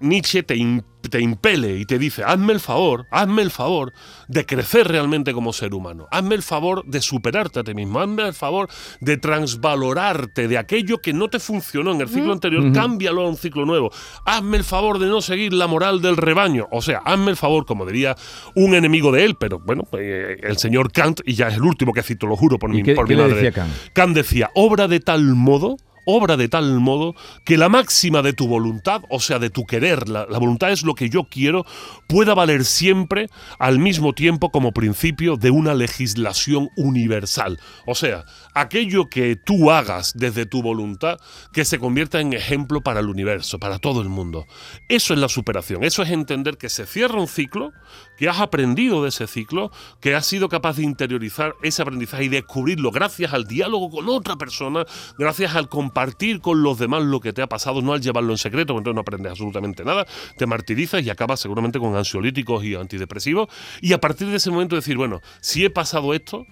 Nietzsche 0.00 0.42
te, 0.42 0.82
te, 1.10 1.20
impele 1.20 1.78
y 1.78 1.86
te 1.86 1.98
dice, 1.98 2.22
hazme 2.24 2.52
el 2.52 2.60
favor, 2.60 3.06
hazme 3.10 3.42
el 3.42 3.50
favor 3.50 3.92
de 4.28 4.44
crecer 4.44 4.88
realmente 4.88 5.32
como 5.32 5.52
ser 5.52 5.74
humano, 5.74 6.06
hazme 6.10 6.34
el 6.34 6.42
favor 6.42 6.84
de 6.84 7.00
superarte 7.00 7.60
a 7.60 7.64
ti 7.64 7.74
mismo, 7.74 8.00
hazme 8.00 8.26
el 8.26 8.34
favor 8.34 8.68
de 9.00 9.16
transvalorarte 9.16 10.48
de 10.48 10.58
aquello 10.58 10.98
que 10.98 11.12
no 11.12 11.28
te 11.28 11.38
funcionó 11.38 11.92
en 11.92 12.00
el 12.00 12.08
ciclo 12.08 12.32
anterior, 12.32 12.72
cámbialo 12.72 13.22
a 13.22 13.28
un 13.28 13.36
ciclo 13.36 13.64
nuevo, 13.64 13.90
hazme 14.24 14.58
el 14.58 14.64
favor 14.64 14.98
de 14.98 15.06
no 15.06 15.20
seguir 15.20 15.52
la 15.52 15.66
moral 15.66 16.02
del 16.02 16.16
rebaño, 16.16 16.68
o 16.70 16.82
sea, 16.82 16.98
hazme 16.98 17.30
el 17.30 17.36
favor, 17.36 17.64
como 17.64 17.86
diría 17.86 18.16
un 18.54 18.74
enemigo 18.74 19.12
de 19.12 19.24
él, 19.24 19.36
pero 19.38 19.58
bueno, 19.58 19.84
eh, 19.98 20.38
el 20.42 20.58
señor 20.58 20.92
Kant, 20.92 21.20
y 21.24 21.34
ya 21.34 21.48
es 21.48 21.54
el 21.54 21.62
último 21.62 21.92
que 21.92 22.02
cito, 22.02 22.26
lo 22.26 22.36
juro 22.36 22.58
por 22.58 22.70
mi, 22.70 22.82
por 22.82 23.08
mi 23.08 23.16
madre. 23.16 23.36
Decía 23.36 23.52
Kant? 23.52 23.72
Kant 23.92 24.14
decía, 24.14 24.50
obra 24.54 24.88
de 24.88 25.00
tal 25.00 25.34
modo 25.34 25.76
obra 26.06 26.36
de 26.38 26.48
tal 26.48 26.80
modo 26.80 27.14
que 27.44 27.58
la 27.58 27.68
máxima 27.68 28.22
de 28.22 28.32
tu 28.32 28.48
voluntad, 28.48 29.02
o 29.10 29.20
sea, 29.20 29.38
de 29.38 29.50
tu 29.50 29.66
querer, 29.66 30.08
la, 30.08 30.24
voluntad 30.38 30.70
es 30.70 30.82
lo 30.82 30.94
que 30.94 31.10
yo 31.10 31.24
quiero, 31.24 31.66
pueda 32.06 32.32
valer 32.34 32.64
siempre 32.64 33.28
al 33.58 33.78
mismo 33.78 34.14
tiempo 34.14 34.50
como 34.50 34.72
principio 34.72 35.36
de 35.36 35.50
una 35.50 35.74
legislación 35.74 36.70
universal. 36.76 37.60
O 37.86 37.94
sea, 37.94 38.24
aquello 38.54 39.10
que 39.10 39.36
tú 39.36 39.70
hagas 39.70 40.12
desde 40.14 40.46
tu 40.46 40.62
voluntad 40.62 41.18
que 41.52 41.64
se 41.64 41.78
convierta 41.78 42.20
en 42.20 42.32
ejemplo 42.32 42.80
para 42.80 43.00
el 43.00 43.08
universo, 43.08 43.58
para 43.58 43.78
todo 43.78 44.00
el 44.00 44.08
mundo. 44.08 44.46
Eso 44.88 45.12
es 45.12 45.20
la 45.20 45.28
superación, 45.28 45.84
eso 45.84 46.02
es 46.02 46.10
entender 46.10 46.56
que 46.56 46.68
se 46.68 46.86
cierra 46.86 47.20
un 47.20 47.28
ciclo, 47.28 47.72
que 48.16 48.28
has 48.28 48.40
aprendido 48.40 49.02
de 49.02 49.10
ese 49.10 49.26
ciclo, 49.26 49.70
que 50.00 50.14
has 50.14 50.26
sido 50.26 50.48
capaz 50.48 50.76
de 50.76 50.84
interiorizar 50.84 51.54
ese 51.62 51.82
aprendizaje 51.82 52.24
y 52.24 52.28
descubrirlo 52.28 52.90
gracias 52.90 53.32
al 53.32 53.46
diálogo 53.46 53.90
con 53.90 54.08
otra 54.08 54.36
persona, 54.36 54.84
gracias 55.18 55.54
al 55.54 55.68
compartir 55.68 56.40
con 56.40 56.62
los 56.62 56.78
demás 56.78 57.02
lo 57.02 57.20
que 57.20 57.32
te 57.32 57.42
ha 57.42 57.46
pasado, 57.46 57.82
no 57.82 57.92
al 57.92 58.00
llevarlo 58.00 58.32
en 58.32 58.38
secreto, 58.38 58.74
porque 58.74 58.80
entonces 58.80 58.94
no 58.94 59.00
aprendes 59.00 59.30
absolutamente 59.30 59.84
nada, 59.84 60.06
te 60.36 60.46
martirizas 60.46 61.02
y 61.02 61.10
acabas 61.10 61.40
seguramente 61.40 61.78
con 61.78 61.96
ansiolíticos 61.96 62.64
y 62.64 62.74
antidepresivos, 62.74 63.48
y 63.80 63.92
a 63.92 64.00
partir 64.00 64.28
de 64.28 64.36
ese 64.36 64.50
momento 64.50 64.76
decir, 64.76 64.96
bueno, 64.96 65.20
si 65.40 65.64
he 65.64 65.70
pasado 65.70 66.14
esto, 66.14 66.46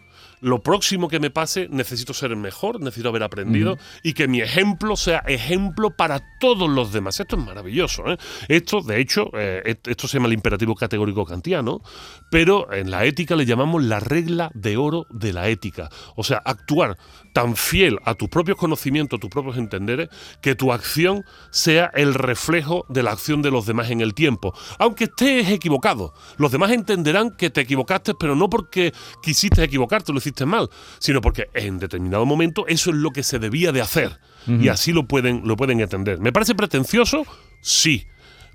lo 0.45 0.61
próximo 0.61 1.09
que 1.09 1.21
me 1.21 1.31
pase 1.31 1.69
necesito 1.71 2.13
ser 2.13 2.37
mejor, 2.37 2.79
necesito 2.79 3.09
haber 3.09 3.23
aprendido 3.23 3.79
y 4.03 4.13
que 4.13 4.29
mi 4.29 4.43
ejemplo 4.43 4.95
sea 4.95 5.25
ejemplo 5.27 5.97
para 5.97 6.23
todos 6.39 6.69
los 6.69 6.93
demás. 6.93 7.19
Esto 7.19 7.37
es 7.37 7.45
maravilloso. 7.45 8.13
¿eh? 8.13 8.19
Esto, 8.49 8.83
de 8.83 9.01
hecho, 9.01 9.31
eh, 9.33 9.77
esto 9.87 10.07
se 10.07 10.19
llama 10.19 10.27
el 10.27 10.35
imperativo 10.35 10.75
categórico 10.75 11.25
kantiano, 11.25 11.81
pero 12.31 12.71
en 12.75 12.91
la 12.91 13.07
ética 13.07 13.37
le 13.37 13.47
llamamos 13.47 13.83
la 13.83 14.01
regla 14.01 14.51
de 14.53 14.77
oro 14.77 15.07
de 15.09 15.33
la 15.33 15.49
ética. 15.49 15.89
O 16.15 16.23
sea, 16.23 16.43
actuar 16.45 16.99
tan 17.33 17.57
fiel 17.57 17.99
a 18.05 18.15
tus 18.15 18.29
propios 18.29 18.59
conocimientos, 18.59 19.17
a 19.17 19.21
tus 19.21 19.31
propios 19.31 19.57
entenderes, 19.57 20.11
que 20.43 20.55
tu 20.55 20.73
acción 20.73 21.25
sea 21.51 21.91
el 21.95 22.13
reflejo 22.13 22.85
de 22.91 23.03
la 23.03 23.13
acción 23.13 23.41
de 23.41 23.51
los 23.51 23.65
demás 23.65 23.91
en 23.91 24.03
el 24.03 24.13
tiempo. 24.13 24.55
Aunque 24.79 25.05
estés 25.05 25.49
equivocado, 25.49 26.13
los 26.37 26.53
demás 26.53 26.71
entenderán 26.71 27.31
que 27.31 27.49
te 27.49 27.63
equivocaste, 27.63 28.13
pero 28.15 28.37
no 28.37 28.51
porque 28.51 28.93
quisiste 29.23 29.65
equivocarte, 29.65 30.13
lo 30.13 30.19
hiciste 30.19 30.34
mal, 30.45 30.69
sino 30.99 31.21
porque 31.21 31.49
en 31.55 31.79
determinado 31.79 32.27
momento 32.27 32.67
eso 32.67 32.91
es 32.91 32.97
lo 32.97 33.11
que 33.11 33.23
se 33.23 33.39
debía 33.39 33.73
de 33.73 33.81
hacer. 33.81 34.19
Y 34.47 34.69
así 34.69 34.93
lo 34.93 35.07
pueden, 35.07 35.43
lo 35.47 35.57
pueden 35.57 35.81
entender. 35.81 36.19
¿Me 36.19 36.33
parece 36.33 36.55
pretencioso? 36.55 37.25
Sí. 37.63 38.07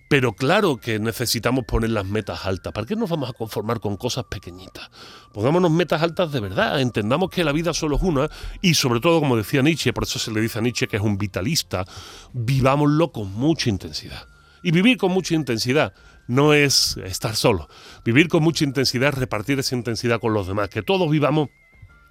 Pero 0.09 0.33
claro 0.33 0.77
que 0.77 0.97
necesitamos 0.97 1.65
poner 1.65 1.91
las 1.91 2.05
metas 2.05 2.45
altas. 2.45 2.73
¿Para 2.73 2.87
qué 2.87 2.95
nos 2.95 3.09
vamos 3.09 3.29
a 3.29 3.33
conformar 3.33 3.79
con 3.79 3.95
cosas 3.95 4.25
pequeñitas? 4.25 4.89
Pongámonos 5.31 5.69
metas 5.69 6.01
altas 6.01 6.31
de 6.31 6.39
verdad, 6.39 6.81
entendamos 6.81 7.29
que 7.29 7.43
la 7.43 7.51
vida 7.51 7.75
solo 7.75 7.95
es 7.95 8.01
una 8.01 8.27
y 8.59 8.73
sobre 8.73 9.01
todo, 9.01 9.19
como 9.19 9.37
decía 9.37 9.61
Nietzsche, 9.61 9.93
por 9.93 10.03
eso 10.03 10.17
se 10.17 10.31
le 10.31 10.41
dice 10.41 10.57
a 10.57 10.61
Nietzsche 10.63 10.87
que 10.87 10.97
es 10.97 11.03
un 11.03 11.19
vitalista, 11.19 11.85
vivámoslo 12.33 13.11
con 13.11 13.31
mucha 13.33 13.69
intensidad. 13.69 14.27
Y 14.63 14.71
vivir 14.71 14.97
con 14.97 15.11
mucha 15.11 15.35
intensidad 15.35 15.93
no 16.27 16.53
es 16.53 16.97
estar 16.97 17.35
solo. 17.35 17.69
Vivir 18.03 18.29
con 18.29 18.41
mucha 18.41 18.63
intensidad 18.63 19.09
es 19.09 19.15
repartir 19.19 19.59
esa 19.59 19.75
intensidad 19.75 20.19
con 20.19 20.33
los 20.33 20.47
demás, 20.47 20.69
que 20.69 20.81
todos 20.81 21.09
vivamos 21.09 21.49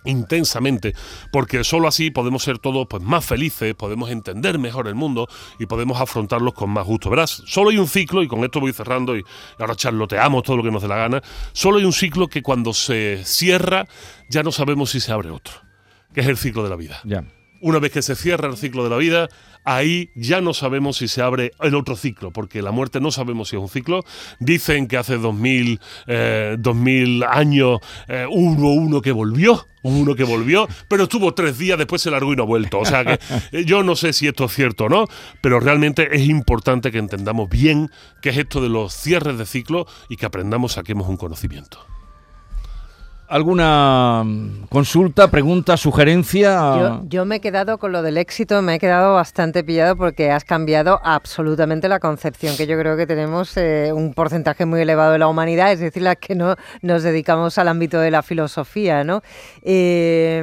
intensamente, 0.05 0.95
porque 1.33 1.65
solo 1.65 1.89
así 1.89 2.11
podemos 2.11 2.43
ser 2.43 2.59
todos 2.59 2.87
pues, 2.89 3.03
más 3.03 3.25
felices, 3.25 3.75
podemos 3.75 4.11
entender 4.11 4.59
mejor 4.59 4.89
el 4.89 4.95
mundo 4.95 5.29
y 5.59 5.67
podemos 5.67 6.01
afrontarlos 6.01 6.55
con 6.55 6.71
más 6.71 6.87
gusto. 6.87 7.11
Verás, 7.11 7.43
solo 7.47 7.71
hay 7.71 7.79
un 7.79 7.89
ciclo, 7.89 8.23
y 8.23 8.29
con 8.29 8.45
esto 8.45 8.61
voy 8.61 8.73
cerrando 8.73 9.17
y 9.17 9.25
ahora 9.59 9.75
charloteamos 9.75 10.43
todo 10.43 10.57
lo 10.57 10.63
que 10.63 10.71
nos 10.71 10.83
dé 10.83 10.89
la 10.89 10.97
gana, 10.97 11.23
solo 11.53 11.79
hay 11.79 11.85
un 11.85 11.93
ciclo 11.93 12.29
que 12.29 12.43
cuando 12.43 12.73
se 12.73 13.23
cierra 13.25 13.87
ya 14.31 14.43
no 14.43 14.53
sabemos 14.53 14.91
si 14.91 15.01
se 15.01 15.13
abre 15.13 15.31
otro, 15.31 15.55
que 16.15 16.21
es 16.21 16.27
el 16.27 16.37
ciclo 16.37 16.63
de 16.63 16.71
la 16.71 16.77
vida. 16.77 17.01
Ya. 17.05 17.25
Una 17.61 17.79
vez 17.79 17.93
que 17.93 18.03
se 18.03 18.15
cierra 18.15 18.49
el 18.49 18.57
ciclo 18.57 18.85
de 18.85 18.91
la 18.91 18.97
vida, 18.97 19.29
ahí 19.65 20.11
ya 20.15 20.41
no 20.41 20.55
sabemos 20.55 20.97
si 20.97 21.09
se 21.09 21.23
abre 21.23 21.53
el 21.61 21.75
otro 21.75 21.97
ciclo, 21.97 22.33
porque 22.33 22.63
la 22.63 22.71
muerte 22.71 23.01
no 23.01 23.11
sabemos 23.11 23.49
si 23.49 23.57
es 23.57 23.63
un 23.63 23.69
ciclo. 23.69 24.05
Dicen 24.39 24.87
que 24.87 24.97
hace 24.97 25.19
2000, 25.19 25.81
eh, 26.07 27.21
años 27.29 27.81
eh, 28.09 28.27
hubo 28.31 28.73
uno 28.73 29.03
que 29.03 29.13
volvió, 29.13 29.67
uno 29.83 30.15
que 30.15 30.25
volvió, 30.25 30.69
pero 30.89 31.05
estuvo 31.05 31.35
tres 31.35 31.59
días, 31.59 31.79
después 31.79 32.03
se 32.03 32.11
largó 32.11 32.33
y 32.33 32.37
no 32.37 32.45
ha 32.45 32.47
vuelto. 32.47 32.79
O 32.79 32.85
sea 32.85 33.05
que 33.05 33.19
eh, 33.53 33.65
yo 33.65 33.83
no 33.83 33.97
sé 33.97 34.13
si 34.13 34.27
esto 34.27 34.45
es 34.45 34.53
cierto 34.53 34.85
o 34.85 34.89
no, 34.89 35.05
pero 35.43 35.61
realmente 35.61 36.09
es 36.17 36.29
importante 36.29 36.91
que 36.91 36.99
entendamos 36.99 37.49
bien 37.49 37.91
qué 38.23 38.31
es 38.31 38.39
esto 38.39 38.63
de 38.63 38.69
los 38.69 38.95
cierres 38.95 39.37
de 39.37 39.47
ciclo 39.47 39.87
y 40.09 40.17
que 40.17 40.27
aprendamos, 40.27 40.73
saquemos 40.73 41.09
un 41.09 41.17
conocimiento. 41.17 41.98
¿Alguna 43.31 44.25
consulta, 44.71 45.31
pregunta, 45.31 45.77
sugerencia? 45.77 47.03
Yo, 47.09 47.27
me 47.27 47.37
he 47.37 47.41
quedado 47.41 47.77
con 47.77 47.93
lo 47.93 48.01
del 48.01 48.17
éxito, 48.17 48.63
me 48.63 48.77
he 48.77 48.79
quedado 48.79 49.13
bastante 49.13 49.63
pillado 49.63 49.97
porque 49.97 50.31
has 50.31 50.45
cambiado 50.45 50.99
absolutamente 51.05 51.89
la 51.89 52.01
concepción 52.01 52.57
que 52.57 52.67
yo 52.67 52.79
creo 52.79 52.97
que 52.97 53.07
tenemos 53.07 53.55
eh, 53.59 53.93
un 53.93 54.15
porcentaje 54.15 54.65
muy 54.65 54.81
elevado 54.81 55.13
de 55.13 55.19
la 55.19 55.29
humanidad, 55.29 55.71
es 55.73 55.81
decir, 55.81 56.03
la 56.03 56.17
que 56.17 56.35
no 56.35 56.57
nos 56.81 57.03
dedicamos 57.03 57.59
al 57.59 57.69
ámbito 57.69 58.01
de 58.01 58.11
la 58.11 58.23
filosofía, 58.23 59.05
¿no? 59.05 59.21
Eh, 59.61 60.43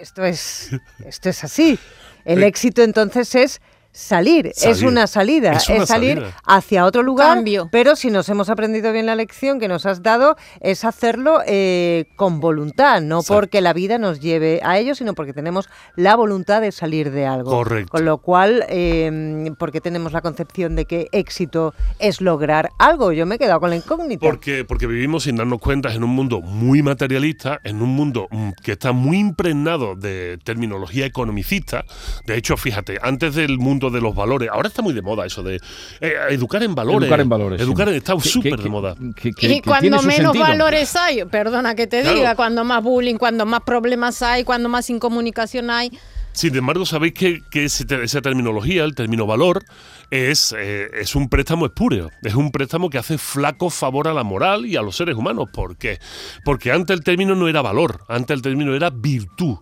esto 0.00 0.24
es, 0.24 0.70
esto 1.04 1.28
es 1.28 1.44
así. 1.44 1.78
El 2.24 2.42
éxito 2.42 2.82
entonces 2.82 3.34
es 3.34 3.60
salir, 3.92 4.52
es 4.54 4.82
una 4.82 5.06
salida, 5.06 5.52
es, 5.52 5.88
salir 5.88 6.22
hacia 6.44 6.84
otro 6.84 7.02
lugar, 7.02 7.42
pero 7.72 7.96
si 7.96 8.10
nos 8.10 8.28
hemos 8.28 8.48
aprendido 8.48 8.92
bien 8.92 9.06
la 9.06 9.14
lección 9.14 9.58
que 9.58 9.66
nos 9.66 9.86
has 9.86 10.02
dado, 10.02 10.36
es 10.60 10.84
hacerlo 10.84 11.40
eh, 11.46 12.06
con 12.16 12.40
voluntad, 12.40 13.00
no 13.00 13.22
porque 13.22 13.60
la 13.60 13.72
vida 13.72 13.98
nos 13.98 14.20
lleve 14.20 14.60
a 14.62 14.78
ello, 14.78 14.94
sino 14.94 15.14
porque 15.14 15.32
tenemos 15.32 15.68
la 15.96 16.16
voluntad 16.16 16.60
de 16.60 16.70
salir 16.70 17.10
de 17.10 17.26
algo. 17.26 17.50
Correcto. 17.50 17.90
Con 17.90 18.04
lo 18.04 18.18
cual, 18.18 18.64
eh, 18.68 19.50
porque 19.58 19.80
tenemos 19.80 20.12
la 20.12 20.20
concepción 20.20 20.76
de 20.76 20.84
que 20.84 21.08
éxito 21.12 21.74
es 21.98 22.20
lograr 22.20 22.70
algo, 22.78 23.12
yo 23.12 23.26
me 23.26 23.34
he 23.34 23.38
quedado 23.38 23.60
con 23.60 23.70
la 23.70 23.76
incógnita. 23.76 24.20
Porque, 24.20 24.64
porque 24.64 24.86
vivimos 24.86 25.24
sin 25.24 25.36
darnos 25.36 25.60
cuenta 25.60 25.92
en 25.92 26.04
un 26.04 26.10
mundo 26.10 26.40
muy 26.40 26.82
materialista, 26.82 27.60
en 27.64 27.82
un 27.82 27.90
mundo 27.90 28.28
mm, 28.30 28.50
que 28.62 28.72
está 28.72 28.92
muy 28.92 29.18
impregnado 29.18 29.96
de 29.96 30.38
terminología 30.44 31.06
economicista. 31.06 31.84
De 32.26 32.36
hecho, 32.36 32.56
fíjate, 32.56 32.98
antes 33.02 33.34
del 33.34 33.58
mundo 33.58 33.87
de 33.90 34.00
los 34.00 34.14
valores. 34.14 34.48
Ahora 34.52 34.68
está 34.68 34.82
muy 34.82 34.92
de 34.92 35.02
moda 35.02 35.26
eso 35.26 35.42
de 35.42 35.60
eh, 36.00 36.14
educar 36.30 36.62
en 36.62 36.74
valores. 36.74 37.02
Educar 37.02 37.20
en 37.20 37.28
valores. 37.28 37.60
Educar 37.60 37.88
está 37.90 38.18
súper 38.20 38.60
de 38.60 38.68
moda. 38.68 38.94
y 39.40 39.60
cuando 39.62 40.02
menos 40.02 40.36
valores 40.38 40.94
hay, 40.96 41.24
perdona 41.24 41.74
que 41.74 41.86
te 41.86 42.02
diga, 42.02 42.34
cuando 42.34 42.64
más 42.64 42.82
bullying, 42.82 43.16
cuando 43.16 43.46
más 43.46 43.62
problemas 43.62 44.22
hay, 44.22 44.44
cuando 44.44 44.68
más 44.68 44.90
incomunicación 44.90 45.70
hay. 45.70 45.90
Sin 46.32 46.54
embargo, 46.54 46.86
sabéis 46.86 47.14
que, 47.14 47.42
esa 47.52 48.20
terminología, 48.20 48.84
el 48.84 48.94
término 48.94 49.26
valor, 49.26 49.64
es, 50.10 50.54
eh, 50.56 50.88
es 50.94 51.16
un 51.16 51.28
préstamo 51.28 51.66
espúreo. 51.66 52.10
Es 52.22 52.36
un 52.36 52.52
préstamo 52.52 52.90
que 52.90 52.98
hace 52.98 53.18
flaco 53.18 53.70
favor 53.70 54.06
a 54.06 54.14
la 54.14 54.22
moral 54.22 54.64
y 54.64 54.76
a 54.76 54.82
los 54.82 54.96
seres 54.96 55.16
humanos. 55.16 55.48
¿Por 55.52 55.76
qué? 55.76 55.98
Porque 56.44 56.70
antes 56.70 56.96
el 56.96 57.02
término 57.02 57.34
no 57.34 57.48
era 57.48 57.60
valor, 57.60 58.04
antes 58.08 58.36
el 58.36 58.42
término 58.42 58.74
era 58.74 58.90
virtud 58.90 59.58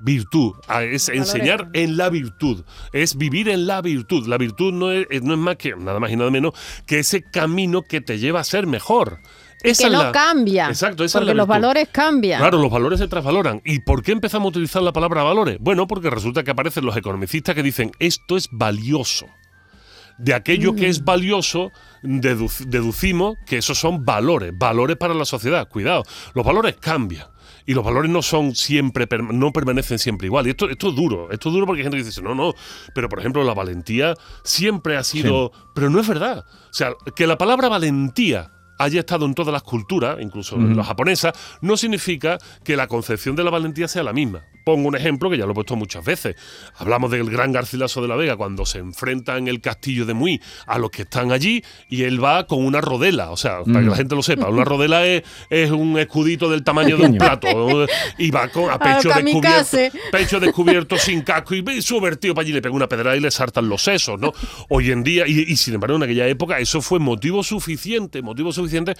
virtud, 0.00 0.54
es 0.82 1.08
enseñar 1.08 1.68
en 1.72 1.96
la 1.96 2.08
virtud, 2.08 2.64
es 2.92 3.16
vivir 3.16 3.48
en 3.48 3.66
la 3.66 3.80
virtud. 3.82 4.26
La 4.26 4.38
virtud 4.38 4.72
no 4.72 4.92
es, 4.92 5.06
no 5.22 5.34
es 5.34 5.38
más 5.38 5.56
que, 5.56 5.74
nada 5.76 6.00
más 6.00 6.10
y 6.10 6.16
nada 6.16 6.30
menos, 6.30 6.54
que 6.86 6.98
ese 6.98 7.22
camino 7.22 7.82
que 7.82 8.00
te 8.00 8.18
lleva 8.18 8.40
a 8.40 8.44
ser 8.44 8.66
mejor. 8.66 9.20
Esa 9.62 9.84
que 9.84 9.90
no 9.90 10.12
cambia. 10.12 10.68
Exacto, 10.68 11.04
porque 11.12 11.34
los 11.34 11.46
valores 11.46 11.88
cambian. 11.90 12.40
Claro, 12.40 12.58
los 12.58 12.70
valores 12.70 13.00
se 13.00 13.08
trasvaloran. 13.08 13.62
¿Y 13.64 13.80
por 13.80 14.02
qué 14.02 14.12
empezamos 14.12 14.46
a 14.46 14.48
utilizar 14.50 14.82
la 14.82 14.92
palabra 14.92 15.22
valores? 15.22 15.56
Bueno, 15.60 15.86
porque 15.86 16.10
resulta 16.10 16.44
que 16.44 16.50
aparecen 16.50 16.84
los 16.84 16.96
economicistas 16.96 17.54
que 17.54 17.62
dicen 17.62 17.90
esto 17.98 18.36
es 18.36 18.48
valioso. 18.50 19.26
De 20.18 20.32
aquello 20.32 20.74
que 20.74 20.88
es 20.88 21.02
mm. 21.02 21.04
valioso, 21.04 21.72
deducimos 22.02 23.36
que 23.44 23.58
esos 23.58 23.78
son 23.78 24.04
valores, 24.04 24.52
valores 24.56 24.96
para 24.96 25.14
la 25.14 25.26
sociedad. 25.26 25.68
Cuidado, 25.68 26.04
los 26.34 26.44
valores 26.44 26.76
cambian 26.80 27.26
y 27.66 27.74
los 27.74 27.84
valores 27.84 28.10
no 28.10 28.22
son 28.22 28.54
siempre, 28.54 29.06
no 29.32 29.52
permanecen 29.52 29.98
siempre 29.98 30.26
igual. 30.26 30.46
Y 30.46 30.50
esto, 30.50 30.70
esto 30.70 30.88
es 30.90 30.94
duro, 30.94 31.30
esto 31.30 31.48
es 31.48 31.54
duro 31.54 31.66
porque 31.66 31.80
hay 31.80 31.84
gente 31.84 31.98
que 31.98 32.04
dice, 32.04 32.22
no, 32.22 32.34
no, 32.34 32.54
pero 32.94 33.08
por 33.08 33.18
ejemplo 33.18 33.42
la 33.44 33.54
valentía 33.54 34.14
siempre 34.44 34.96
ha 34.96 35.04
sido, 35.04 35.52
pero 35.74 35.90
no 35.90 36.00
es 36.00 36.06
verdad. 36.06 36.44
O 36.48 36.74
sea, 36.74 36.92
que 37.14 37.26
la 37.26 37.36
palabra 37.36 37.68
valentía 37.68 38.52
haya 38.78 39.00
estado 39.00 39.26
en 39.26 39.34
todas 39.34 39.52
las 39.52 39.62
culturas, 39.62 40.18
incluso 40.20 40.56
en 40.56 40.76
la 40.76 40.84
japonesa, 40.84 41.32
no 41.60 41.76
significa 41.76 42.38
que 42.64 42.76
la 42.76 42.86
concepción 42.86 43.34
de 43.34 43.44
la 43.44 43.50
valentía 43.50 43.88
sea 43.88 44.02
la 44.02 44.12
misma. 44.12 44.44
Pongo 44.66 44.88
un 44.88 44.96
ejemplo 44.96 45.30
que 45.30 45.38
ya 45.38 45.44
lo 45.44 45.52
he 45.52 45.54
puesto 45.54 45.76
muchas 45.76 46.04
veces. 46.04 46.34
Hablamos 46.74 47.12
del 47.12 47.30
gran 47.30 47.52
Garcilaso 47.52 48.02
de 48.02 48.08
la 48.08 48.16
Vega 48.16 48.36
cuando 48.36 48.66
se 48.66 48.78
enfrenta 48.78 49.36
en 49.36 49.46
el 49.46 49.60
castillo 49.60 50.04
de 50.06 50.12
Muy 50.12 50.42
a 50.66 50.76
los 50.80 50.90
que 50.90 51.02
están 51.02 51.30
allí 51.30 51.62
y 51.88 52.02
él 52.02 52.22
va 52.22 52.48
con 52.48 52.66
una 52.66 52.80
rodela. 52.80 53.30
O 53.30 53.36
sea, 53.36 53.62
para 53.62 53.78
que 53.78 53.86
la 53.86 53.92
mm. 53.92 53.96
gente 53.96 54.16
lo 54.16 54.24
sepa, 54.24 54.48
una 54.48 54.64
rodela 54.64 55.06
es, 55.06 55.22
es 55.50 55.70
un 55.70 55.96
escudito 56.00 56.50
del 56.50 56.64
tamaño 56.64 56.96
de 56.96 57.06
un 57.06 57.16
plato 57.16 57.86
y 58.18 58.32
va 58.32 58.48
con, 58.48 58.68
a 58.68 58.76
pecho 58.76 59.08
descubierto, 59.10 59.98
pecho 60.10 60.40
descubierto 60.40 60.98
sin 60.98 61.22
casco 61.22 61.54
y 61.54 61.80
su 61.80 62.00
vertido 62.00 62.34
para 62.34 62.42
allí 62.42 62.52
le 62.52 62.60
pega 62.60 62.74
una 62.74 62.88
pedrada 62.88 63.16
y 63.16 63.20
le 63.20 63.30
saltan 63.30 63.68
los 63.68 63.84
sesos, 63.84 64.18
¿no? 64.18 64.32
Hoy 64.68 64.90
en 64.90 65.04
día, 65.04 65.28
y, 65.28 65.42
y 65.42 65.56
sin 65.58 65.74
embargo 65.74 65.94
en 65.94 66.02
aquella 66.02 66.26
época 66.26 66.58
eso 66.58 66.82
fue 66.82 66.98
motivo 66.98 67.44
suficiente, 67.44 68.20
motivo 68.20 68.52
suficiente 68.52 68.94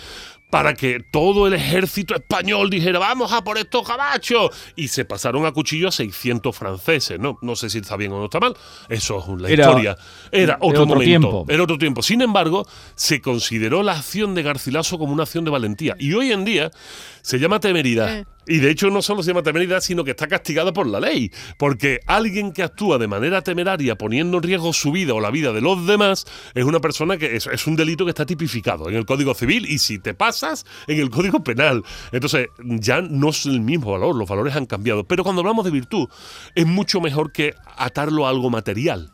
para 0.49 0.75
que 0.75 1.01
todo 1.11 1.49
el 1.49 1.55
ejército 1.55 2.15
español 2.15 2.71
dijera 2.71 3.01
vamos 3.01 3.33
a 3.33 3.43
por 3.43 3.59
estos 3.59 3.85
cabachos 3.85 4.51
y 4.77 4.87
se 4.87 5.05
pasaron 5.05 5.45
a 5.45 5.56
cuchillo 5.57 5.89
a 5.89 5.91
600 5.93 6.55
franceses, 6.55 7.19
¿no? 7.19 7.39
No 7.41 7.57
sé 7.57 7.71
si 7.71 7.79
está 7.79 7.97
bien 7.97 8.13
o 8.13 8.19
no 8.19 8.27
está 8.27 8.39
mal, 8.41 8.55
eso 8.91 9.19
es 9.19 9.41
la 9.41 9.51
historia. 9.51 9.97
Era 10.31 10.59
otro, 10.61 10.85
momento, 10.85 11.05
tiempo. 11.05 11.47
era 11.49 11.63
otro 11.63 11.79
tiempo. 11.79 12.03
Sin 12.03 12.21
embargo, 12.21 12.67
se 12.95 13.23
consideró 13.23 13.83
la 13.83 13.93
acción 13.93 14.35
de 14.35 14.43
Garcilaso 14.43 14.99
como 14.99 15.15
una 15.15 15.23
acción 15.23 15.47
de 15.47 15.51
valentía 15.51 15.97
y 15.99 16.13
hoy 16.13 16.31
en 16.31 16.45
día 16.45 16.71
se 17.27 17.41
llama 17.41 17.59
temeridad. 17.59 18.25
Y 18.47 18.59
de 18.59 18.71
hecho 18.71 18.89
no 18.89 19.03
solo 19.03 19.21
se 19.21 19.31
llama 19.31 19.43
temeridad, 19.43 19.81
sino 19.81 20.05
que 20.05 20.13
está 20.13 20.29
castigado 20.29 20.73
por 20.73 20.87
la 20.87 21.01
ley. 21.01 21.33
Porque 21.59 21.99
alguien 22.07 22.53
que 22.53 22.63
actúa 22.63 22.99
de 22.99 23.09
manera 23.09 23.43
temeraria 23.43 23.99
poniendo 23.99 24.37
en 24.37 24.45
riesgo 24.45 24.73
su 24.73 24.93
vida 24.93 25.13
o 25.13 25.19
la 25.19 25.33
vida 25.33 25.53
de 25.53 25.61
los 25.61 25.89
demás 25.89 26.25
es 26.55 26.63
una 26.63 26.79
persona 26.79 27.17
que 27.17 27.35
es, 27.35 27.67
un 27.67 27.75
delito 27.75 28.05
que 28.05 28.11
está 28.11 28.25
tipificado 28.25 28.89
en 28.89 28.95
el 28.95 29.07
Código 29.07 29.35
Civil 29.35 29.67
y 29.69 29.79
si 29.79 29.99
te 29.99 30.15
pasas 30.15 30.65
en 30.87 31.01
el 31.01 31.11
Código 31.11 31.43
Penal. 31.43 31.83
Entonces 32.13 32.47
ya 32.63 33.01
no 33.01 33.31
es 33.31 33.45
el 33.45 33.61
mismo 33.61 33.91
valor, 33.91 34.15
los 34.15 34.29
valores 34.29 34.55
han 34.55 34.67
cambiado. 34.67 35.03
Pero 35.03 35.25
cuando 35.25 35.41
hablamos 35.41 35.65
de 35.65 35.73
virtud 35.73 36.09
es 36.55 36.65
mucho 36.65 37.01
mejor 37.01 37.33
que 37.33 37.55
atarlo 37.77 38.29
a 38.29 38.31
algo 38.31 38.51
material 38.51 39.11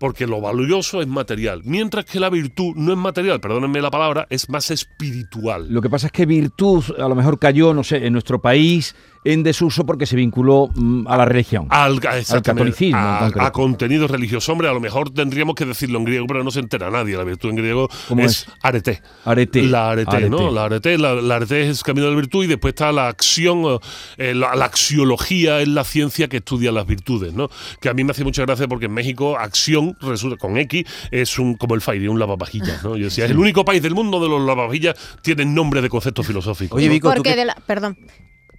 porque 0.00 0.26
lo 0.26 0.40
valioso 0.40 1.02
es 1.02 1.06
material, 1.06 1.60
mientras 1.64 2.06
que 2.06 2.18
la 2.18 2.30
virtud 2.30 2.72
no 2.74 2.92
es 2.92 2.98
material, 2.98 3.38
perdónenme 3.38 3.82
la 3.82 3.90
palabra, 3.90 4.26
es 4.30 4.48
más 4.48 4.70
espiritual. 4.70 5.66
Lo 5.68 5.82
que 5.82 5.90
pasa 5.90 6.06
es 6.06 6.12
que 6.12 6.24
virtud 6.24 6.82
a 6.98 7.06
lo 7.06 7.14
mejor 7.14 7.38
cayó, 7.38 7.74
no 7.74 7.84
sé, 7.84 8.06
en 8.06 8.14
nuestro 8.14 8.40
país 8.40 8.96
en 9.24 9.42
desuso 9.42 9.84
porque 9.84 10.06
se 10.06 10.16
vinculó 10.16 10.70
mm, 10.74 11.06
a 11.06 11.16
la 11.16 11.24
religión. 11.24 11.66
Al, 11.70 12.00
catolicismo. 12.00 12.98
A, 12.98 13.50
contenidos 13.52 14.10
religiosos. 14.10 14.48
Hombre, 14.48 14.68
a 14.68 14.72
lo 14.72 14.80
mejor 14.80 15.10
tendríamos 15.10 15.54
que 15.54 15.64
decirlo 15.64 15.98
en 15.98 16.04
griego, 16.04 16.26
pero 16.26 16.42
no 16.42 16.50
se 16.50 16.60
entera 16.60 16.90
nadie. 16.90 17.16
La 17.16 17.24
virtud 17.24 17.50
en 17.50 17.56
griego 17.56 17.88
es, 18.18 18.46
arete. 18.62 19.02
Arete. 19.24 19.62
La 19.62 19.90
arete, 19.90 20.30
¿no? 20.30 20.50
La 20.50 20.64
arete, 20.64 20.96
la, 20.96 21.36
arete 21.36 21.68
es 21.68 21.82
camino 21.82 22.06
de 22.06 22.12
la 22.12 22.16
virtud 22.16 22.44
y 22.44 22.46
después 22.46 22.72
está 22.72 22.92
la 22.92 23.08
acción, 23.08 23.80
eh, 24.16 24.34
la, 24.34 24.50
axiología 24.64 25.60
es 25.60 25.68
la 25.68 25.84
ciencia 25.84 26.28
que 26.28 26.38
estudia 26.38 26.72
las 26.72 26.86
virtudes, 26.86 27.34
¿no? 27.34 27.50
Que 27.80 27.88
a 27.88 27.94
mí 27.94 28.04
me 28.04 28.12
hace 28.12 28.24
mucha 28.24 28.42
gracia 28.42 28.68
porque 28.68 28.86
en 28.86 28.92
México 28.92 29.36
acción, 29.36 29.96
resulta, 30.00 30.36
con 30.36 30.56
X, 30.56 30.84
es 31.10 31.38
un 31.38 31.54
como 31.54 31.74
el 31.74 31.80
fire, 31.80 32.08
un 32.08 32.18
lavavajillas, 32.18 32.82
¿no? 32.84 32.96
Yo 32.96 33.04
decía, 33.04 33.24
es 33.24 33.30
el 33.30 33.38
único 33.38 33.64
país 33.64 33.82
del 33.82 33.94
mundo 33.94 34.20
de 34.20 34.28
los 34.28 34.40
lavavajillas 34.40 34.96
tienen 35.22 35.54
nombre 35.54 35.82
de 35.82 35.88
conceptos 35.88 36.26
filosóficos. 36.26 36.76
Oye, 36.76 36.88
Vico, 36.88 37.12
porque 37.12 37.36
de 37.36 37.44
la, 37.44 37.54
perdón, 37.66 37.96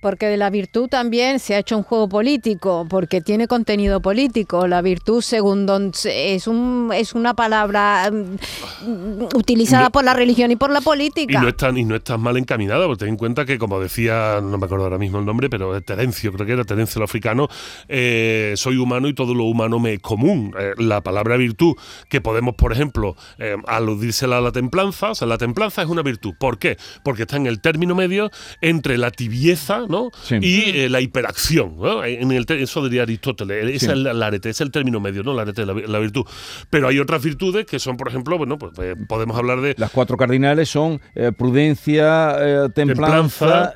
porque 0.01 0.25
de 0.25 0.37
la 0.37 0.49
virtud 0.49 0.89
también 0.89 1.39
se 1.39 1.55
ha 1.55 1.59
hecho 1.59 1.77
un 1.77 1.83
juego 1.83 2.09
político, 2.09 2.85
porque 2.89 3.21
tiene 3.21 3.47
contenido 3.47 4.01
político. 4.01 4.67
La 4.67 4.81
virtud, 4.81 5.21
según 5.21 5.65
don, 5.65 5.91
es, 6.05 6.47
un, 6.47 6.91
es 6.93 7.13
una 7.13 7.35
palabra 7.35 8.09
mm, 8.11 9.35
utilizada 9.35 9.89
por 9.91 10.03
la 10.03 10.13
religión 10.13 10.51
y 10.51 10.55
por 10.55 10.71
la 10.71 10.81
política. 10.81 11.39
Y 11.39 11.41
no, 11.41 11.47
está, 11.47 11.69
y 11.69 11.85
no 11.85 11.95
estás 11.95 12.19
mal 12.19 12.35
encaminada, 12.37 12.85
porque 12.87 13.05
ten 13.05 13.09
en 13.09 13.17
cuenta 13.17 13.45
que, 13.45 13.57
como 13.57 13.79
decía, 13.79 14.39
no 14.41 14.57
me 14.57 14.65
acuerdo 14.65 14.85
ahora 14.85 14.97
mismo 14.97 15.19
el 15.19 15.25
nombre, 15.25 15.49
pero 15.49 15.79
Terencio, 15.81 16.33
creo 16.33 16.45
que 16.45 16.53
era 16.53 16.63
Terencio 16.63 16.99
el 16.99 17.03
africano, 17.03 17.47
eh, 17.87 18.53
soy 18.57 18.77
humano 18.77 19.07
y 19.07 19.13
todo 19.13 19.33
lo 19.33 19.43
humano 19.43 19.79
me 19.79 19.93
es 19.93 19.99
común. 19.99 20.53
Eh, 20.59 20.73
la 20.77 21.01
palabra 21.01 21.37
virtud, 21.37 21.75
que 22.09 22.21
podemos, 22.21 22.55
por 22.55 22.73
ejemplo, 22.73 23.15
eh, 23.37 23.55
aludírsela 23.67 24.39
a 24.39 24.41
la 24.41 24.51
templanza, 24.51 25.11
o 25.11 25.15
sea, 25.15 25.27
la 25.27 25.37
templanza 25.37 25.83
es 25.83 25.89
una 25.89 26.01
virtud. 26.01 26.33
¿Por 26.39 26.57
qué? 26.57 26.77
Porque 27.03 27.23
está 27.23 27.37
en 27.37 27.45
el 27.45 27.61
término 27.61 27.95
medio 27.95 28.31
entre 28.61 28.97
la 28.97 29.11
tibieza, 29.11 29.85
y 30.29 30.79
eh, 30.79 30.89
la 30.89 31.01
hiperacción, 31.01 31.75
En 32.05 32.31
el, 32.31 32.45
eso 32.49 32.83
diría 32.83 33.03
Aristóteles, 33.03 33.83
esa 33.83 33.93
es 33.93 33.97
la, 33.97 34.27
arete, 34.27 34.49
es 34.49 34.61
el 34.61 34.71
término 34.71 34.99
medio, 34.99 35.23
¿no? 35.23 35.33
La 35.33 35.43
arete, 35.43 35.65
la, 35.65 35.99
virtud. 35.99 36.25
Pero 36.69 36.87
hay 36.87 36.99
otras 36.99 37.23
virtudes 37.23 37.65
que 37.65 37.79
son, 37.79 37.97
por 37.97 38.07
ejemplo, 38.07 38.37
bueno, 38.37 38.57
pues 38.57 38.73
eh, 38.79 38.95
podemos 39.07 39.37
hablar 39.37 39.61
de... 39.61 39.75
Las 39.77 39.91
cuatro 39.91 40.17
cardinales 40.17 40.69
son 40.69 41.01
eh, 41.15 41.31
prudencia, 41.31 42.69
templanza... 42.73 43.73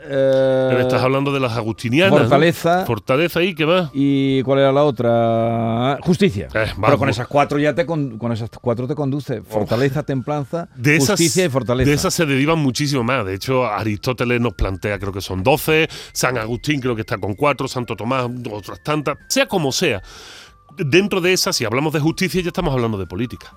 estás 0.79 1.01
hablando 1.01 1.31
de 1.31 1.39
las 1.39 1.53
agustinianas. 1.53 2.19
Fortaleza. 2.19 2.85
Fortaleza 2.85 3.43
y 3.43 3.53
¿qué 3.53 3.65
más? 3.65 3.89
¿Y 3.93 4.41
cuál 4.43 4.59
era 4.59 4.71
la 4.71 4.83
otra? 4.83 5.97
Justicia. 6.01 6.47
Pero 6.51 6.97
con 6.97 7.09
esas 7.09 7.27
cuatro 7.27 7.59
ya 7.59 7.73
te 7.73 7.85
con, 7.85 8.31
esas 8.31 8.49
cuatro 8.61 8.87
te 8.87 8.95
conduce. 8.95 9.41
Fortaleza, 9.41 10.03
templanza, 10.03 10.69
justicia 10.99 11.45
y 11.45 11.49
fortaleza. 11.49 11.89
De 11.89 11.95
esas 11.95 12.13
se 12.13 12.25
derivan 12.25 12.59
muchísimo 12.59 13.03
más. 13.03 13.25
De 13.25 13.33
hecho, 13.33 13.65
Aristóteles 13.65 14.41
nos 14.41 14.53
plantea, 14.53 14.99
creo 14.99 15.13
que 15.13 15.21
son 15.21 15.43
doce, 15.43 15.87
San 16.13 16.37
Agustín 16.37 16.79
creo 16.79 16.95
que 16.95 17.01
está 17.01 17.17
con 17.17 17.33
cuatro, 17.33 17.67
Santo 17.67 17.95
Tomás, 17.95 18.29
otras 18.51 18.81
tantas, 18.83 19.17
sea 19.27 19.47
como 19.47 19.71
sea. 19.71 20.01
Dentro 20.77 21.21
de 21.21 21.33
esas, 21.33 21.55
si 21.55 21.65
hablamos 21.65 21.93
de 21.93 21.99
justicia, 21.99 22.41
ya 22.41 22.47
estamos 22.49 22.73
hablando 22.73 22.97
de 22.97 23.05
política 23.05 23.55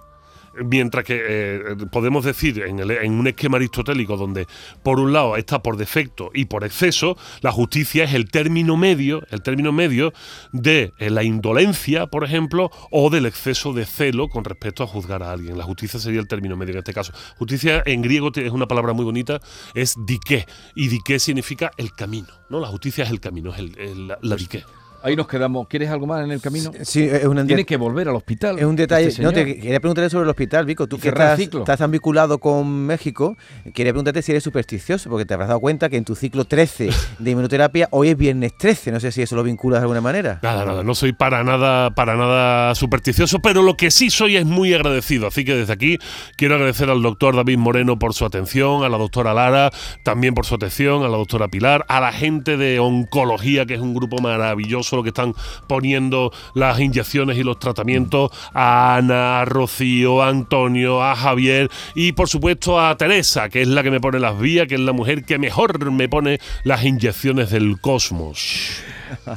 mientras 0.64 1.04
que 1.04 1.20
eh, 1.20 1.76
podemos 1.90 2.24
decir 2.24 2.62
en, 2.62 3.12
un 3.12 3.26
esquema 3.26 3.56
aristotélico 3.56 4.16
donde 4.16 4.46
por 4.82 5.00
un 5.00 5.12
lado 5.12 5.36
está 5.36 5.62
por 5.62 5.76
defecto 5.76 6.30
y 6.34 6.46
por 6.46 6.64
exceso, 6.64 7.16
la 7.40 7.52
justicia 7.52 8.04
es 8.04 8.14
el 8.14 8.30
término 8.30 8.76
medio, 8.76 9.22
el 9.30 9.42
término 9.42 9.72
medio 9.72 10.12
de 10.52 10.92
eh, 10.98 11.10
la 11.10 11.22
indolencia, 11.22 12.06
por 12.06 12.24
ejemplo, 12.24 12.70
o 12.90 13.10
del 13.10 13.26
exceso 13.26 13.72
de 13.72 13.84
celo 13.84 14.28
con 14.28 14.44
respecto 14.44 14.82
a 14.82 14.86
juzgar 14.86 15.22
a 15.22 15.32
alguien. 15.32 15.58
La 15.58 15.64
justicia 15.64 16.00
sería 16.00 16.20
el 16.20 16.28
término 16.28 16.56
medio 16.56 16.72
en 16.72 16.78
este 16.78 16.94
caso. 16.94 17.12
Justicia 17.36 17.82
en 17.86 18.02
griego 18.02 18.30
es 18.34 18.52
una 18.52 18.66
palabra 18.66 18.92
muy 18.92 19.04
bonita, 19.04 19.40
es 19.74 19.94
dique, 20.06 20.46
y 20.74 20.88
dique 20.88 21.18
significa 21.18 21.70
el 21.76 21.92
camino, 21.92 22.28
¿no? 22.48 22.60
La 22.60 22.68
justicia 22.68 23.04
es 23.04 23.10
el 23.10 23.20
camino, 23.20 23.52
es 23.52 23.58
el, 23.58 24.08
la, 24.08 24.18
la 24.22 24.36
dique. 24.36 24.64
Ahí 25.02 25.16
nos 25.16 25.28
quedamos. 25.28 25.68
¿Quieres 25.68 25.90
algo 25.90 26.06
más 26.06 26.24
en 26.24 26.30
el 26.30 26.40
camino? 26.40 26.72
Sí, 26.82 27.04
es 27.04 27.24
un 27.24 27.46
Tiene 27.46 27.64
que 27.64 27.76
volver 27.76 28.08
al 28.08 28.16
hospital. 28.16 28.58
Es 28.58 28.64
un 28.64 28.76
detalle. 28.76 29.08
Este 29.08 29.22
no, 29.22 29.32
te 29.32 29.44
quería 29.58 29.80
preguntarle 29.80 30.10
sobre 30.10 30.24
el 30.24 30.30
hospital, 30.30 30.66
Vico. 30.66 30.86
Tú 30.86 30.98
que 30.98 31.08
estás, 31.08 31.38
estás, 31.38 31.78
tan 31.78 31.90
vinculado 31.90 32.38
con 32.38 32.86
México, 32.86 33.36
quería 33.74 33.92
preguntarte 33.92 34.22
si 34.22 34.32
eres 34.32 34.42
supersticioso, 34.42 35.08
porque 35.08 35.24
te 35.24 35.34
habrás 35.34 35.48
dado 35.48 35.60
cuenta 35.60 35.88
que 35.88 35.96
en 35.96 36.04
tu 36.04 36.14
ciclo 36.14 36.44
13 36.44 36.90
de 37.18 37.30
inmunoterapia 37.30 37.88
hoy 37.92 38.08
es 38.08 38.16
viernes 38.16 38.56
13. 38.58 38.92
No 38.92 39.00
sé 39.00 39.12
si 39.12 39.22
eso 39.22 39.36
lo 39.36 39.42
vinculas 39.42 39.80
de 39.80 39.82
alguna 39.82 40.00
manera. 40.00 40.40
Nada, 40.42 40.64
nada. 40.64 40.82
No 40.82 40.94
soy 40.94 41.12
para 41.12 41.44
nada, 41.44 41.90
para 41.90 42.16
nada 42.16 42.74
supersticioso, 42.74 43.40
pero 43.40 43.62
lo 43.62 43.76
que 43.76 43.90
sí 43.90 44.10
soy 44.10 44.36
es 44.36 44.44
muy 44.44 44.74
agradecido. 44.74 45.28
Así 45.28 45.44
que 45.44 45.54
desde 45.54 45.72
aquí 45.72 45.98
quiero 46.36 46.56
agradecer 46.56 46.90
al 46.90 47.02
doctor 47.02 47.36
David 47.36 47.58
Moreno 47.58 47.98
por 47.98 48.14
su 48.14 48.24
atención, 48.24 48.84
a 48.84 48.88
la 48.88 48.98
doctora 48.98 49.32
Lara 49.32 49.70
también 50.02 50.34
por 50.34 50.46
su 50.46 50.54
atención, 50.54 51.04
a 51.04 51.08
la 51.08 51.16
doctora 51.16 51.48
Pilar, 51.48 51.84
a 51.88 52.00
la 52.00 52.12
gente 52.12 52.56
de 52.56 52.78
oncología, 52.78 53.66
que 53.66 53.74
es 53.74 53.80
un 53.80 53.94
grupo 53.94 54.18
maravilloso 54.18 54.97
lo 54.98 55.02
que 55.02 55.10
están 55.10 55.34
poniendo 55.66 56.32
las 56.54 56.78
inyecciones 56.80 57.38
y 57.38 57.42
los 57.42 57.58
tratamientos, 57.58 58.30
a 58.52 58.96
Ana, 58.96 59.40
a 59.40 59.44
Rocío, 59.44 60.22
a 60.22 60.28
Antonio, 60.28 61.02
a 61.02 61.14
Javier 61.14 61.70
y 61.94 62.12
por 62.12 62.28
supuesto 62.28 62.80
a 62.80 62.96
Teresa, 62.96 63.48
que 63.48 63.62
es 63.62 63.68
la 63.68 63.82
que 63.82 63.90
me 63.90 64.00
pone 64.00 64.18
las 64.18 64.38
vías, 64.38 64.66
que 64.66 64.74
es 64.74 64.80
la 64.80 64.92
mujer 64.92 65.24
que 65.24 65.38
mejor 65.38 65.90
me 65.90 66.08
pone 66.08 66.40
las 66.64 66.84
inyecciones 66.84 67.50
del 67.50 67.80
cosmos. 67.80 68.82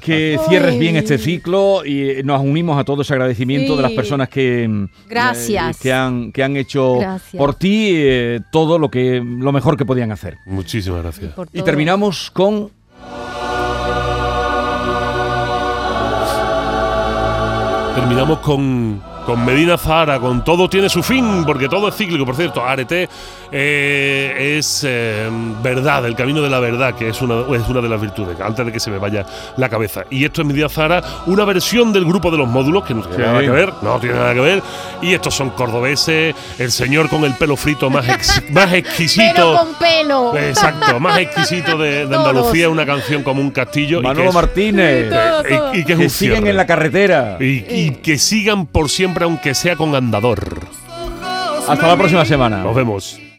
Que 0.02 0.38
cierres 0.50 0.78
bien 0.78 0.97
este 0.97 1.17
ciclo 1.17 1.86
y 1.86 2.24
nos 2.24 2.41
unimos 2.41 2.78
a 2.78 2.84
todo 2.84 3.04
ese 3.04 3.13
agradecimiento 3.13 3.76
de 3.76 3.82
las 3.82 3.91
personas 3.91 4.28
que, 4.28 4.67
mm, 4.67 4.88
Gracias. 5.10 5.78
Eh, 5.78 5.80
que, 5.82 5.93
han, 5.93 6.32
que 6.32 6.43
han 6.43 6.58
hecho 6.58 7.00
por 7.38 7.56
ti 7.56 7.91
eh, 7.93 8.41
todo 8.52 8.78
lo, 8.78 8.89
que, 8.89 9.24
lo 9.24 9.52
mejor 9.52 9.78
que 9.78 9.86
podían 9.86 10.12
hacer. 10.12 10.38
Muchísimas 10.45 11.04
gracias. 11.04 11.34
Y 11.54 11.62
terminamos 11.62 12.32
con 12.32 12.69
Terminamos 18.02 18.40
con, 18.40 19.00
con 19.25 19.45
Medina 19.45 19.77
Zara, 19.77 20.19
con 20.19 20.43
todo 20.43 20.69
tiene 20.69 20.89
su 20.89 21.03
fin, 21.03 21.43
porque 21.45 21.67
todo 21.67 21.88
es 21.88 21.95
cíclico. 21.95 22.25
Por 22.25 22.36
cierto, 22.36 22.65
Arete 22.65 23.10
eh, 23.51 24.57
es 24.57 24.86
eh, 24.88 25.29
verdad, 25.62 26.05
el 26.05 26.15
camino 26.15 26.41
de 26.41 26.49
la 26.49 26.60
verdad, 26.60 26.95
que 26.95 27.10
es 27.10 27.21
una, 27.21 27.41
es 27.55 27.67
una 27.67 27.81
de 27.81 27.89
las 27.89 27.99
virtudes, 27.99 28.39
antes 28.39 28.65
de 28.65 28.71
que 28.71 28.79
se 28.79 28.89
me 28.89 28.97
vaya 28.97 29.25
la 29.57 29.69
cabeza. 29.69 30.03
Y 30.10 30.25
esto 30.25 30.41
es 30.41 30.47
mi 30.47 30.53
día 30.53 30.69
Zara, 30.69 31.03
una 31.25 31.45
versión 31.45 31.93
del 31.93 32.05
grupo 32.05 32.31
de 32.31 32.38
los 32.38 32.47
módulos, 32.47 32.84
que 32.86 32.93
no 32.93 33.03
tiene 33.03 33.25
nada 33.25 33.41
que 33.41 33.49
ver, 33.49 33.73
no 33.81 33.99
tiene 33.99 34.15
nada 34.15 34.34
que 34.34 34.39
ver. 34.39 34.63
Y 35.01 35.13
estos 35.13 35.36
son 35.36 35.51
cordobeses, 35.51 36.36
el 36.57 36.71
señor 36.71 37.10
con 37.10 37.23
el 37.23 37.34
pelo 37.34 37.55
frito 37.57 37.89
más, 37.89 38.05
más 38.51 38.73
exquisito. 38.73 39.34
Pelo 39.34 39.57
con 39.57 39.73
pelo. 39.75 40.38
Exacto, 40.38 40.99
más 40.99 41.19
exquisito 41.19 41.77
de, 41.77 42.01
Andalucía, 42.03 42.69
una 42.69 42.86
canción 42.86 43.23
como 43.23 43.41
un 43.41 43.51
castillo. 43.51 44.01
Manolo 44.01 44.31
Martínez. 44.31 45.12
y, 45.73 45.84
que, 45.84 46.10
siguen 46.10 46.47
en 46.47 46.57
la 46.57 46.65
carretera. 46.65 47.38
y 47.39 47.91
que 47.95 48.17
sigan 48.17 48.65
por 48.65 48.89
siempre, 49.12 49.26
aunque 49.26 49.54
sea 49.54 49.76
con 49.76 49.93
andador. 49.93 50.67
Hasta 51.67 51.88
la 51.88 51.97
próxima 51.97 52.24
semana. 52.24 52.63
Nos 52.63 52.74
vemos. 52.74 53.31